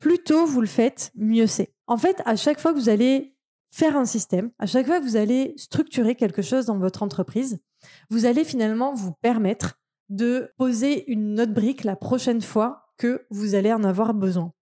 Plus 0.00 0.18
tôt 0.18 0.44
vous 0.44 0.60
le 0.60 0.66
faites, 0.66 1.12
mieux 1.14 1.46
c'est. 1.46 1.72
En 1.86 1.98
fait, 1.98 2.20
à 2.24 2.34
chaque 2.34 2.58
fois 2.58 2.72
que 2.72 2.78
vous 2.78 2.88
allez 2.88 3.35
faire 3.76 3.98
un 3.98 4.06
système, 4.06 4.50
à 4.58 4.64
chaque 4.64 4.86
fois 4.86 5.00
que 5.00 5.04
vous 5.04 5.16
allez 5.16 5.52
structurer 5.58 6.14
quelque 6.14 6.40
chose 6.40 6.64
dans 6.64 6.78
votre 6.78 7.02
entreprise, 7.02 7.58
vous 8.08 8.24
allez 8.24 8.42
finalement 8.42 8.94
vous 8.94 9.12
permettre 9.20 9.78
de 10.08 10.50
poser 10.56 11.10
une 11.12 11.38
autre 11.38 11.52
brique 11.52 11.84
la 11.84 11.94
prochaine 11.94 12.40
fois 12.40 12.86
que 12.96 13.26
vous 13.28 13.54
allez 13.54 13.74
en 13.74 13.84
avoir 13.84 14.14
besoin. 14.14 14.54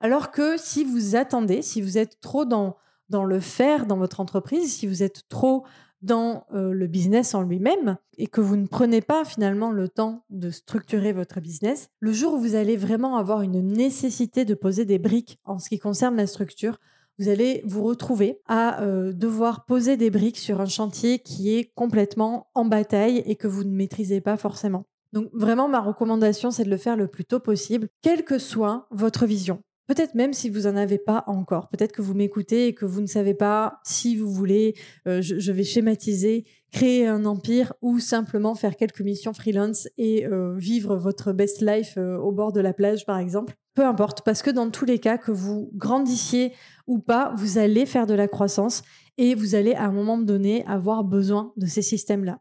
Alors 0.00 0.30
que 0.30 0.56
si 0.56 0.84
vous 0.84 1.16
attendez, 1.16 1.60
si 1.60 1.82
vous 1.82 1.98
êtes 1.98 2.20
trop 2.20 2.44
dans, 2.44 2.76
dans 3.08 3.24
le 3.24 3.40
faire 3.40 3.84
dans 3.84 3.96
votre 3.96 4.20
entreprise, 4.20 4.76
si 4.76 4.86
vous 4.86 5.02
êtes 5.02 5.28
trop 5.28 5.64
dans 6.00 6.46
euh, 6.54 6.72
le 6.72 6.86
business 6.86 7.34
en 7.34 7.42
lui-même 7.42 7.96
et 8.16 8.28
que 8.28 8.40
vous 8.40 8.56
ne 8.56 8.68
prenez 8.68 9.00
pas 9.00 9.24
finalement 9.24 9.72
le 9.72 9.88
temps 9.88 10.24
de 10.30 10.50
structurer 10.50 11.12
votre 11.12 11.40
business, 11.40 11.88
le 11.98 12.12
jour 12.12 12.34
où 12.34 12.38
vous 12.38 12.54
allez 12.54 12.76
vraiment 12.76 13.16
avoir 13.16 13.42
une 13.42 13.60
nécessité 13.60 14.44
de 14.44 14.54
poser 14.54 14.84
des 14.84 15.00
briques 15.00 15.40
en 15.44 15.58
ce 15.58 15.68
qui 15.68 15.80
concerne 15.80 16.16
la 16.16 16.28
structure, 16.28 16.78
vous 17.20 17.28
allez 17.28 17.60
vous 17.66 17.84
retrouver 17.84 18.40
à 18.46 18.82
euh, 18.82 19.12
devoir 19.12 19.66
poser 19.66 19.98
des 19.98 20.08
briques 20.08 20.38
sur 20.38 20.62
un 20.62 20.66
chantier 20.66 21.18
qui 21.18 21.54
est 21.54 21.70
complètement 21.74 22.48
en 22.54 22.64
bataille 22.64 23.22
et 23.26 23.36
que 23.36 23.46
vous 23.46 23.62
ne 23.62 23.76
maîtrisez 23.76 24.22
pas 24.22 24.38
forcément. 24.38 24.86
Donc 25.12 25.28
vraiment, 25.34 25.68
ma 25.68 25.80
recommandation, 25.80 26.50
c'est 26.50 26.64
de 26.64 26.70
le 26.70 26.78
faire 26.78 26.96
le 26.96 27.08
plus 27.08 27.26
tôt 27.26 27.38
possible, 27.38 27.88
quelle 28.00 28.24
que 28.24 28.38
soit 28.38 28.86
votre 28.90 29.26
vision. 29.26 29.62
Peut-être 29.86 30.14
même 30.14 30.32
si 30.32 30.48
vous 30.48 30.62
n'en 30.62 30.76
avez 30.76 30.98
pas 30.98 31.24
encore. 31.26 31.68
Peut-être 31.68 31.92
que 31.92 32.00
vous 32.00 32.14
m'écoutez 32.14 32.68
et 32.68 32.74
que 32.74 32.86
vous 32.86 33.02
ne 33.02 33.06
savez 33.06 33.34
pas 33.34 33.80
si 33.84 34.16
vous 34.16 34.30
voulez, 34.30 34.74
euh, 35.06 35.20
je, 35.20 35.52
vais 35.52 35.64
schématiser, 35.64 36.46
créer 36.72 37.06
un 37.06 37.26
empire 37.26 37.74
ou 37.82 37.98
simplement 37.98 38.54
faire 38.54 38.76
quelques 38.76 39.02
missions 39.02 39.34
freelance 39.34 39.88
et 39.98 40.26
euh, 40.26 40.54
vivre 40.56 40.96
votre 40.96 41.32
best 41.32 41.60
life 41.60 41.98
au 41.98 42.32
bord 42.32 42.52
de 42.52 42.60
la 42.60 42.72
plage, 42.72 43.04
par 43.04 43.18
exemple. 43.18 43.56
Peu 43.74 43.84
importe, 43.84 44.22
parce 44.24 44.42
que 44.42 44.50
dans 44.50 44.70
tous 44.70 44.84
les 44.84 44.98
cas, 44.98 45.16
que 45.16 45.30
vous 45.30 45.70
grandissiez 45.74 46.52
ou 46.86 46.98
pas, 46.98 47.32
vous 47.36 47.58
allez 47.58 47.86
faire 47.86 48.06
de 48.06 48.14
la 48.14 48.26
croissance 48.26 48.82
et 49.16 49.34
vous 49.34 49.54
allez 49.54 49.74
à 49.74 49.84
un 49.84 49.92
moment 49.92 50.18
donné 50.18 50.64
avoir 50.66 51.04
besoin 51.04 51.52
de 51.56 51.66
ces 51.66 51.82
systèmes-là. 51.82 52.40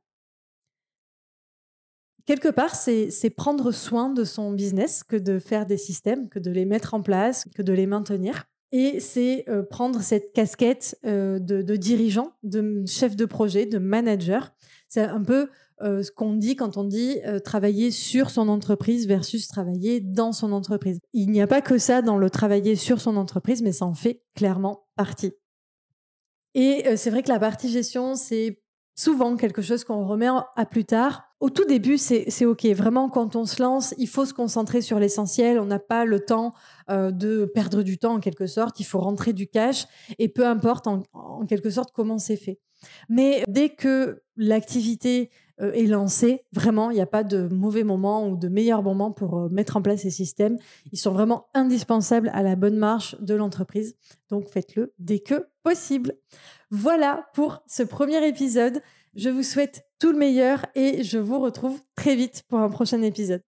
Quelque 2.26 2.50
part, 2.50 2.76
c'est 2.76 3.30
prendre 3.36 3.72
soin 3.72 4.10
de 4.10 4.24
son 4.24 4.52
business 4.52 5.04
que 5.04 5.16
de 5.16 5.40
faire 5.40 5.66
des 5.66 5.78
systèmes, 5.78 6.30
que 6.30 6.38
de 6.38 6.52
les 6.52 6.66
mettre 6.66 6.94
en 6.94 7.02
place, 7.02 7.48
que 7.56 7.64
de 7.64 7.74
les 7.74 7.88
maintenir. 7.88 8.46
Et 8.72 9.00
c'est 9.00 9.46
euh, 9.50 9.64
prendre 9.64 10.02
cette 10.02 10.32
casquette 10.34 10.96
euh, 11.06 11.40
de, 11.40 11.64
de, 11.64 11.76
dirigeant, 11.76 12.34
de 12.44 12.84
chef 12.86 13.16
de 13.16 13.26
projet, 13.26 13.66
de 13.66 13.80
manager. 13.80 14.54
C'est 14.88 15.02
un 15.02 15.24
peu 15.24 15.50
euh, 15.82 16.04
ce 16.04 16.12
qu'on 16.12 16.34
dit 16.34 16.56
quand 16.58 16.76
on 16.76 16.84
dit 16.84 17.20
euh, 17.26 17.40
travailler 17.40 17.90
sur 17.90 18.30
son 18.32 18.50
entreprise 18.50 19.08
versus 19.08 19.48
travailler 19.48 20.02
dans 20.02 20.34
son 20.34 20.52
entreprise. 20.52 21.00
Il 21.14 21.32
n'y 21.32 21.42
a 21.42 21.48
pas 21.48 21.62
que 21.62 21.78
ça 21.78 22.02
dans 22.02 22.18
le 22.18 22.30
travailler 22.30 22.76
sur 22.76 23.00
son 23.00 23.16
entreprise, 23.16 23.62
mais 23.62 23.72
ça 23.72 23.86
en 23.86 23.94
fait 23.94 24.22
clairement 24.36 24.88
partie. 24.98 25.32
Et 26.54 26.84
euh, 26.86 26.96
c'est 26.98 27.10
vrai 27.10 27.24
que 27.24 27.30
la 27.30 27.40
partie 27.40 27.70
gestion, 27.70 28.15
c'est 28.15 28.62
souvent 28.96 29.38
quelque 29.38 29.62
chose 29.62 29.86
qu'on 29.86 30.06
remet 30.06 30.28
à 30.58 30.65
plus 30.65 30.84
tard. 30.84 31.24
Au 31.39 31.50
tout 31.50 31.63
début, 31.63 31.98
c'est 31.98 32.46
OK. 32.46 32.65
Vraiment, 32.65 33.08
quand 33.08 33.38
on 33.38 33.46
se 33.46 33.62
lance, 33.62 33.96
il 33.98 34.10
faut 34.10 34.26
se 34.26 34.34
concentrer 34.34 34.82
sur 34.82 35.00
l'essentiel. 35.00 35.58
On 35.58 35.65
n'a 35.65 35.80
pas 35.80 36.04
le 36.04 36.20
temps 36.20 36.54
de 36.89 37.46
perdre 37.46 37.82
du 37.82 37.98
temps 37.98 38.15
en 38.15 38.20
quelque 38.20 38.46
sorte. 38.46 38.82
Il 38.82 38.84
faut 38.84 39.00
rentrer 39.00 39.32
du 39.32 39.48
cash 39.48 39.86
et 40.18 40.28
peu 40.28 40.46
importe 40.46 40.88
en 40.88 41.46
quelque 41.48 41.70
sorte 41.70 41.92
comment 41.94 42.18
c'est 42.18 42.36
fait. 42.36 42.60
Mais 43.08 43.44
dès 43.48 43.70
que 43.70 44.22
l'activité 44.36 45.30
est 45.60 45.88
lancé. 45.88 46.45
Vraiment, 46.54 46.91
il 46.91 46.95
n'y 46.95 47.02
a 47.02 47.06
pas 47.06 47.24
de 47.24 47.48
mauvais 47.48 47.84
moment 47.84 48.28
ou 48.28 48.38
de 48.38 48.48
meilleur 48.48 48.84
moment 48.84 49.12
pour 49.12 49.38
euh, 49.38 49.50
mettre 49.50 49.78
en 49.78 49.82
place 49.82 50.02
ces 50.02 50.10
systèmes. 50.10 50.58
Ils 50.91 51.00
sont 51.00 51.12
vraiment 51.12 51.48
indispensables 51.54 52.32
à 52.34 52.43
la 52.43 52.56
bonne 52.56 52.78
marche 52.78 53.15
de 53.19 53.36
l'entreprise. 53.36 53.95
Donc 54.30 54.48
faites-le 54.48 54.93
dès 55.00 55.19
que 55.19 55.48
possible. 55.63 56.13
Voilà 56.72 57.28
pour 57.34 57.63
ce 57.67 57.84
premier 57.84 58.26
épisode. 58.28 58.82
Je 59.15 59.30
vous 59.30 59.43
souhaite 59.43 59.86
tout 60.00 60.12
le 60.12 60.17
meilleur 60.17 60.65
et 60.76 61.04
je 61.04 61.17
vous 61.17 61.39
retrouve 61.39 61.82
très 61.95 62.15
vite 62.15 62.43
pour 62.48 62.60
un 62.60 62.69
prochain 62.69 63.02
épisode. 63.02 63.43